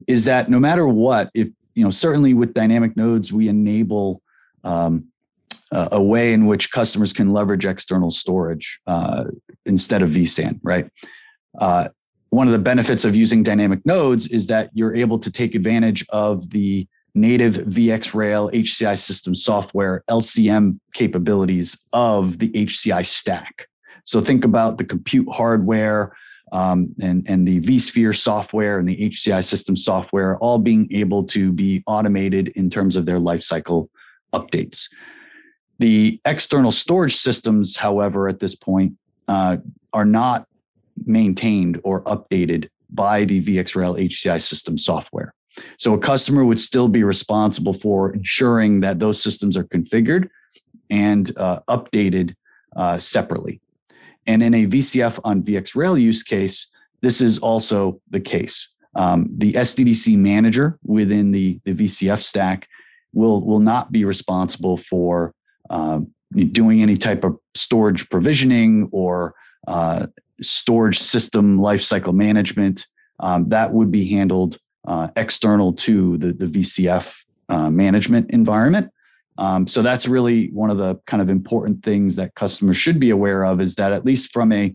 is 0.07 0.25
that 0.25 0.51
no 0.51 0.59
matter 0.59 0.87
what, 0.87 1.31
if 1.35 1.49
you 1.75 1.85
know 1.85 1.91
certainly 1.91 2.35
with 2.35 2.55
dynamic 2.55 2.97
nodes 2.97 3.33
we 3.33 3.49
enable 3.49 4.23
um, 4.65 5.07
a 5.73 6.03
way 6.03 6.33
in 6.33 6.47
which 6.47 6.71
customers 6.71 7.13
can 7.13 7.33
leverage 7.33 7.67
external 7.67 8.11
storage 8.11 8.81
uh, 8.87 9.25
instead 9.67 10.03
of 10.03 10.11
vSAN, 10.11 10.61
right? 10.63 10.89
Uh, 11.59 11.89
one 12.31 12.47
of 12.47 12.53
the 12.53 12.59
benefits 12.59 13.05
of 13.05 13.15
using 13.15 13.43
dynamic 13.43 13.85
nodes 13.85 14.27
is 14.29 14.47
that 14.49 14.71
you're 14.75 14.95
able 14.95 15.19
to 15.19 15.31
take 15.31 15.55
advantage 15.55 16.05
of 16.11 16.51
the 16.51 16.87
native 17.15 17.55
VxRail 17.55 18.53
HCI 18.53 18.99
system 18.99 19.35
software 19.35 20.03
LCM 20.11 20.79
capabilities 20.93 21.79
of 21.93 22.39
the 22.39 22.51
HCI 22.51 23.07
stack. 23.07 23.69
So 24.05 24.21
think 24.21 24.45
about 24.45 24.79
the 24.79 24.85
compute 24.85 25.29
hardware 25.33 26.15
um, 26.53 26.95
and, 27.01 27.25
and 27.29 27.47
the 27.49 27.61
vSphere 27.61 28.17
software 28.17 28.79
and 28.79 28.89
the 28.89 29.09
HCI 29.11 29.45
system 29.45 29.77
software 29.77 30.37
all 30.39 30.59
being 30.59 30.89
able 30.93 31.25
to 31.25 31.53
be 31.53 31.83
automated 31.87 32.49
in 32.49 32.69
terms 32.69 32.97
of 32.97 33.07
their 33.07 33.19
lifecycle 33.19 33.89
updates. 34.33 34.89
The 35.79 36.21
external 36.25 36.71
storage 36.71 37.17
systems, 37.17 37.77
however, 37.77 38.29
at 38.29 38.41
this 38.41 38.55
point, 38.55 38.95
uh, 39.27 39.57
are 39.93 40.05
not 40.05 40.47
maintained 41.07 41.81
or 41.83 42.03
updated 42.05 42.69
by 42.91 43.25
the 43.25 43.43
VxRail 43.43 43.99
HCI 44.07 44.41
system 44.41 44.79
software. 44.79 45.35
So 45.79 45.95
a 45.95 45.99
customer 45.99 46.45
would 46.45 46.61
still 46.61 46.89
be 46.89 47.05
responsible 47.05 47.73
for 47.73 48.13
ensuring 48.13 48.81
that 48.81 48.99
those 48.99 49.23
systems 49.23 49.57
are 49.57 49.65
configured 49.65 50.29
and 50.91 51.31
uh, 51.37 51.61
updated 51.69 52.35
uh, 52.77 52.99
separately. 52.99 53.61
And 54.27 54.43
in 54.43 54.55
a 54.55 54.67
VCF 54.67 55.21
on 55.25 55.43
VxRail 55.43 56.01
use 56.01 56.23
case, 56.23 56.69
this 57.03 57.21
is 57.21 57.39
also 57.39 58.01
the 58.11 58.21
case. 58.21 58.69
Um, 58.97 59.29
the 59.37 59.53
SDDC 59.55 60.17
manager 60.17 60.79
within 60.85 61.33
the, 61.33 61.61
the 61.65 61.75
VCF 61.75 62.23
stack 62.23 62.69
will, 63.13 63.45
will 63.45 63.61
not 63.61 63.93
be 63.93 64.05
responsible 64.05 64.77
for 64.77 65.35
uh, 65.71 66.01
doing 66.53 66.83
any 66.83 66.97
type 66.97 67.25
of 67.25 67.39
storage 67.55 68.09
provisioning 68.09 68.89
or 68.93 69.35
uh, 69.67 70.07
storage 70.41 70.99
system 70.99 71.59
lifecycle 71.59 72.15
management. 72.15 72.87
Um, 73.21 73.49
that 73.51 73.73
would 73.73 73.91
be 73.91 74.09
handled 74.09 74.59
uh, 74.87 75.09
external 75.17 75.73
to 75.73 76.17
the, 76.19 76.33
the 76.33 76.47
VCF 76.47 77.17
uh, 77.49 77.71
management 77.71 78.31
environment. 78.31 78.91
Um, 79.37 79.67
so 79.67 79.83
that's 79.83 80.07
really 80.07 80.49
one 80.49 80.71
of 80.71 80.79
the 80.79 80.97
kind 81.07 81.21
of 81.21 81.29
important 81.29 81.83
things 81.83 82.17
that 82.17 82.35
customers 82.35 82.77
should 82.77 83.01
be 83.01 83.11
aware 83.11 83.45
of 83.45 83.61
is 83.61 83.75
that 83.77 83.93
at 83.93 84.05
least 84.05 84.33
from 84.33 84.53
a, 84.53 84.75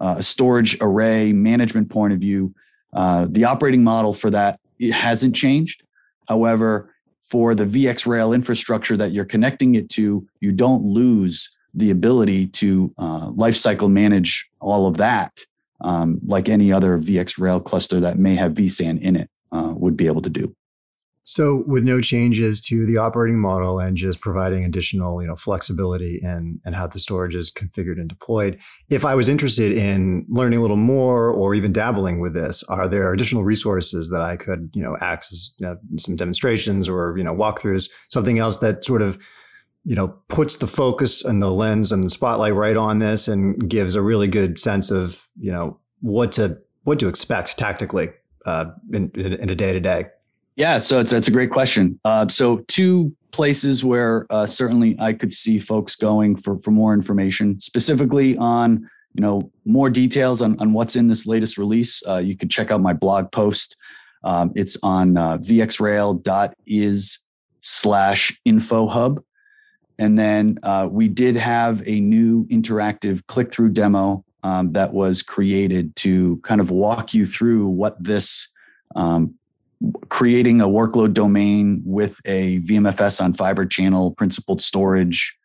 uh, 0.00 0.16
a 0.18 0.22
storage 0.22 0.76
array 0.80 1.32
management 1.32 1.90
point 1.90 2.12
of 2.12 2.18
view, 2.18 2.54
uh, 2.92 3.26
the 3.30 3.44
operating 3.44 3.84
model 3.84 4.12
for 4.12 4.30
that 4.30 4.58
it 4.78 4.92
hasn't 4.92 5.36
changed. 5.36 5.82
However, 6.28 6.94
for 7.26 7.54
the 7.54 7.64
VxRail 7.64 8.34
infrastructure 8.34 8.96
that 8.96 9.12
you're 9.12 9.24
connecting 9.24 9.76
it 9.76 9.88
to, 9.90 10.26
you 10.40 10.52
don't 10.52 10.82
lose 10.82 11.56
the 11.74 11.90
ability 11.90 12.48
to 12.48 12.92
uh, 12.98 13.28
lifecycle 13.28 13.88
manage 13.88 14.50
all 14.60 14.86
of 14.86 14.96
that 14.96 15.38
um, 15.82 16.18
like 16.26 16.48
any 16.48 16.72
other 16.72 16.98
VxRail 16.98 17.64
cluster 17.64 18.00
that 18.00 18.18
may 18.18 18.34
have 18.34 18.52
vSAN 18.52 19.00
in 19.00 19.14
it 19.14 19.30
uh, 19.52 19.72
would 19.76 19.96
be 19.96 20.06
able 20.06 20.22
to 20.22 20.30
do. 20.30 20.54
So, 21.22 21.62
with 21.66 21.84
no 21.84 22.00
changes 22.00 22.60
to 22.62 22.86
the 22.86 22.96
operating 22.96 23.38
model 23.38 23.78
and 23.78 23.96
just 23.96 24.20
providing 24.20 24.64
additional, 24.64 25.20
you 25.20 25.28
know, 25.28 25.36
flexibility 25.36 26.18
in 26.22 26.60
and 26.64 26.74
how 26.74 26.86
the 26.86 26.98
storage 26.98 27.34
is 27.34 27.52
configured 27.52 28.00
and 28.00 28.08
deployed, 28.08 28.58
if 28.88 29.04
I 29.04 29.14
was 29.14 29.28
interested 29.28 29.70
in 29.70 30.26
learning 30.28 30.58
a 30.58 30.62
little 30.62 30.76
more 30.76 31.30
or 31.30 31.54
even 31.54 31.72
dabbling 31.72 32.20
with 32.20 32.32
this, 32.32 32.64
are 32.64 32.88
there 32.88 33.12
additional 33.12 33.44
resources 33.44 34.08
that 34.08 34.22
I 34.22 34.36
could, 34.36 34.70
you 34.72 34.82
know, 34.82 34.96
access, 35.00 35.54
you 35.58 35.66
know, 35.66 35.76
some 35.98 36.16
demonstrations 36.16 36.88
or 36.88 37.14
you 37.16 37.22
know 37.22 37.34
walkthroughs, 37.34 37.90
something 38.08 38.38
else 38.38 38.56
that 38.56 38.84
sort 38.84 39.02
of 39.02 39.16
you 39.84 39.94
know 39.94 40.08
puts 40.28 40.56
the 40.56 40.66
focus 40.66 41.24
and 41.24 41.42
the 41.42 41.50
lens 41.50 41.92
and 41.92 42.02
the 42.02 42.10
spotlight 42.10 42.54
right 42.54 42.76
on 42.76 42.98
this 42.98 43.28
and 43.28 43.68
gives 43.68 43.94
a 43.94 44.02
really 44.02 44.26
good 44.26 44.58
sense 44.58 44.90
of 44.90 45.28
you 45.38 45.52
know 45.52 45.78
what 46.00 46.32
to 46.32 46.58
what 46.84 46.98
to 46.98 47.08
expect 47.08 47.56
tactically 47.58 48.08
uh, 48.46 48.66
in, 48.92 49.10
in 49.14 49.50
a 49.50 49.54
day 49.54 49.72
to 49.72 49.80
day 49.80 50.06
yeah, 50.60 50.78
so 50.78 51.00
it's 51.00 51.10
that's 51.10 51.26
a 51.26 51.30
great 51.30 51.50
question. 51.50 51.98
Uh, 52.04 52.28
so 52.28 52.58
two 52.68 53.16
places 53.32 53.82
where 53.82 54.26
uh, 54.28 54.46
certainly 54.46 54.94
I 54.98 55.14
could 55.14 55.32
see 55.32 55.58
folks 55.58 55.96
going 55.96 56.36
for 56.36 56.58
for 56.58 56.70
more 56.70 56.92
information, 56.92 57.58
specifically 57.58 58.36
on 58.36 58.86
you 59.14 59.22
know 59.22 59.50
more 59.64 59.88
details 59.88 60.42
on 60.42 60.60
on 60.60 60.74
what's 60.74 60.96
in 60.96 61.08
this 61.08 61.26
latest 61.26 61.56
release. 61.56 62.02
Uh, 62.06 62.18
you 62.18 62.36
could 62.36 62.50
check 62.50 62.70
out 62.70 62.82
my 62.82 62.92
blog 62.92 63.32
post. 63.32 63.74
Um, 64.22 64.52
it's 64.54 64.76
on 64.82 65.16
uh, 65.16 65.38
vxrail.is 65.38 67.18
slash 67.62 68.38
info 68.44 68.86
hub. 68.86 69.22
And 69.98 70.18
then 70.18 70.58
uh, 70.62 70.88
we 70.90 71.08
did 71.08 71.36
have 71.36 71.82
a 71.86 72.00
new 72.00 72.46
interactive 72.48 73.26
click 73.26 73.50
through 73.50 73.70
demo 73.70 74.26
um, 74.42 74.72
that 74.72 74.92
was 74.92 75.22
created 75.22 75.94
to 75.96 76.38
kind 76.38 76.60
of 76.60 76.70
walk 76.70 77.14
you 77.14 77.26
through 77.26 77.68
what 77.68 78.02
this 78.02 78.48
um, 78.96 79.34
creating 80.08 80.60
a 80.60 80.68
workload 80.68 81.14
domain 81.14 81.82
with 81.84 82.20
a 82.24 82.60
VMFS 82.60 83.22
on 83.22 83.32
fiber 83.32 83.64
channel 83.64 84.12
principled 84.12 84.60
storage 84.60 85.36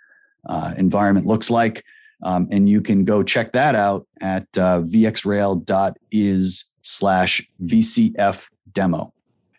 uh, 0.47 0.73
environment 0.77 1.25
looks 1.25 1.49
like. 1.49 1.83
Um, 2.23 2.47
and 2.51 2.69
you 2.69 2.81
can 2.81 3.05
go 3.05 3.23
check 3.23 3.51
that 3.53 3.75
out 3.75 4.07
at 4.21 4.47
uh, 4.57 4.81
vxrail.is 4.81 6.65
slash 6.81 7.47
VCF 7.63 8.45
demo. 8.71 9.13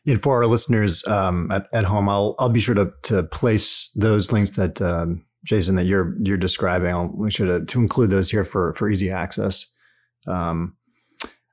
And 0.06 0.22
for 0.22 0.36
our 0.36 0.46
listeners 0.46 1.06
um, 1.06 1.50
at, 1.50 1.66
at 1.72 1.84
home, 1.84 2.08
I'll 2.08 2.36
I'll 2.38 2.48
be 2.48 2.60
sure 2.60 2.76
to 2.76 2.92
to 3.02 3.24
place 3.24 3.90
those 3.96 4.30
links 4.30 4.52
that 4.52 4.80
um, 4.80 5.25
Jason 5.46 5.76
that 5.76 5.86
you're 5.86 6.16
you're 6.22 6.36
describing. 6.36 6.90
I'll 6.90 7.12
make 7.16 7.32
sure 7.32 7.46
to, 7.46 7.64
to 7.64 7.80
include 7.80 8.10
those 8.10 8.30
here 8.30 8.44
for 8.44 8.72
for 8.74 8.90
easy 8.90 9.10
access. 9.10 9.72
Um, 10.26 10.76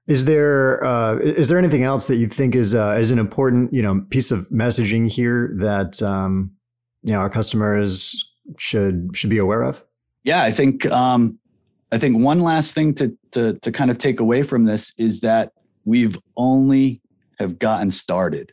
is 0.08 0.26
there 0.26 0.84
uh, 0.84 1.16
is 1.18 1.48
there 1.50 1.58
anything 1.58 1.84
else 1.84 2.08
that 2.08 2.16
you 2.16 2.28
think 2.28 2.56
is 2.56 2.76
uh, 2.76 2.98
is 3.00 3.12
an 3.12 3.20
important 3.20 3.74
you 3.74 3.82
know 3.82 4.06
piece 4.10 4.32
of 4.32 4.50
messaging 4.50 5.10
here 5.10 5.54
that 5.58 6.02
um, 6.02 6.52
you 7.04 7.14
know 7.14 7.20
our 7.20 7.30
customers 7.30 8.32
should 8.58 9.12
should 9.14 9.30
be 9.30 9.38
aware 9.38 9.64
of? 9.64 9.84
Yeah, 10.24 10.44
I 10.44 10.52
think 10.52 10.86
um, 10.88 11.40
I 11.92 12.00
think 12.00 12.18
one 12.18 12.40
last 12.40 12.74
thing 12.74 12.94
to 12.96 13.16
to 13.32 13.54
to 13.60 13.72
kind 13.72 13.92
of 13.92 13.98
take 13.98 14.20
away 14.20 14.44
from 14.44 14.66
this 14.66 14.92
is 14.98 15.22
that 15.22 15.54
we've 15.86 16.18
only 16.36 17.02
have 17.40 17.60
gotten 17.60 17.92
started, 17.92 18.52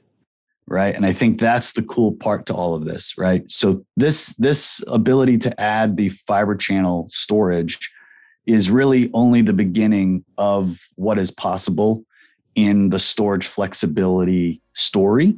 right? 0.70 0.94
And 0.94 1.04
I 1.04 1.12
think 1.12 1.38
that's 1.38 1.72
the 1.72 1.82
cool 1.82 2.12
part 2.12 2.46
to 2.46 2.54
all 2.54 2.74
of 2.74 2.86
this, 2.86 3.18
right? 3.18 3.42
So 3.50 3.84
this 3.96 4.34
this 4.36 4.82
ability 4.86 5.36
to 5.38 5.60
add 5.60 5.96
the 5.96 6.08
fiber 6.08 6.54
channel 6.54 7.08
storage 7.10 7.90
is 8.46 8.70
really 8.70 9.10
only 9.12 9.42
the 9.42 9.52
beginning 9.52 10.24
of 10.38 10.80
what 10.94 11.18
is 11.18 11.30
possible 11.30 12.04
in 12.54 12.88
the 12.88 12.98
storage 12.98 13.46
flexibility 13.46 14.62
story. 14.72 15.36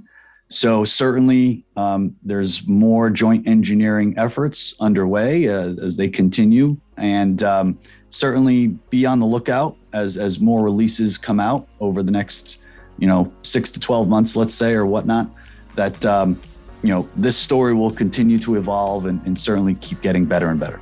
So 0.48 0.84
certainly, 0.84 1.64
um, 1.76 2.14
there's 2.22 2.68
more 2.68 3.08
joint 3.08 3.48
engineering 3.48 4.14
efforts 4.18 4.74
underway 4.80 5.48
uh, 5.48 5.74
as 5.82 5.96
they 5.96 6.08
continue, 6.08 6.76
and 6.98 7.42
um, 7.42 7.78
certainly 8.10 8.66
be 8.90 9.06
on 9.06 9.18
the 9.18 9.26
lookout 9.26 9.76
as 9.94 10.18
as 10.18 10.40
more 10.40 10.62
releases 10.62 11.16
come 11.16 11.40
out 11.40 11.66
over 11.80 12.02
the 12.02 12.10
next, 12.10 12.58
you 13.02 13.08
know, 13.08 13.32
six 13.42 13.72
to 13.72 13.80
twelve 13.80 14.08
months, 14.08 14.36
let's 14.36 14.54
say, 14.54 14.74
or 14.74 14.86
whatnot. 14.86 15.26
That 15.74 16.06
um, 16.06 16.38
you 16.84 16.90
know, 16.90 17.08
this 17.16 17.36
story 17.36 17.74
will 17.74 17.90
continue 17.90 18.38
to 18.38 18.54
evolve 18.54 19.06
and, 19.06 19.20
and 19.26 19.36
certainly 19.36 19.74
keep 19.74 20.00
getting 20.02 20.24
better 20.24 20.50
and 20.50 20.60
better. 20.60 20.78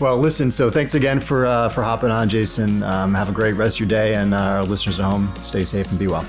Well, 0.00 0.16
listen. 0.16 0.50
So 0.50 0.70
thanks 0.70 0.96
again 0.96 1.20
for 1.20 1.46
uh, 1.46 1.68
for 1.68 1.84
hopping 1.84 2.10
on, 2.10 2.28
Jason. 2.28 2.82
Um, 2.82 3.14
have 3.14 3.28
a 3.28 3.32
great 3.32 3.54
rest 3.54 3.76
of 3.76 3.80
your 3.80 3.88
day, 3.88 4.16
and 4.16 4.34
uh, 4.34 4.58
our 4.58 4.64
listeners 4.64 4.98
at 4.98 5.04
home, 5.04 5.32
stay 5.36 5.62
safe 5.62 5.88
and 5.88 6.00
be 6.00 6.08
well. 6.08 6.26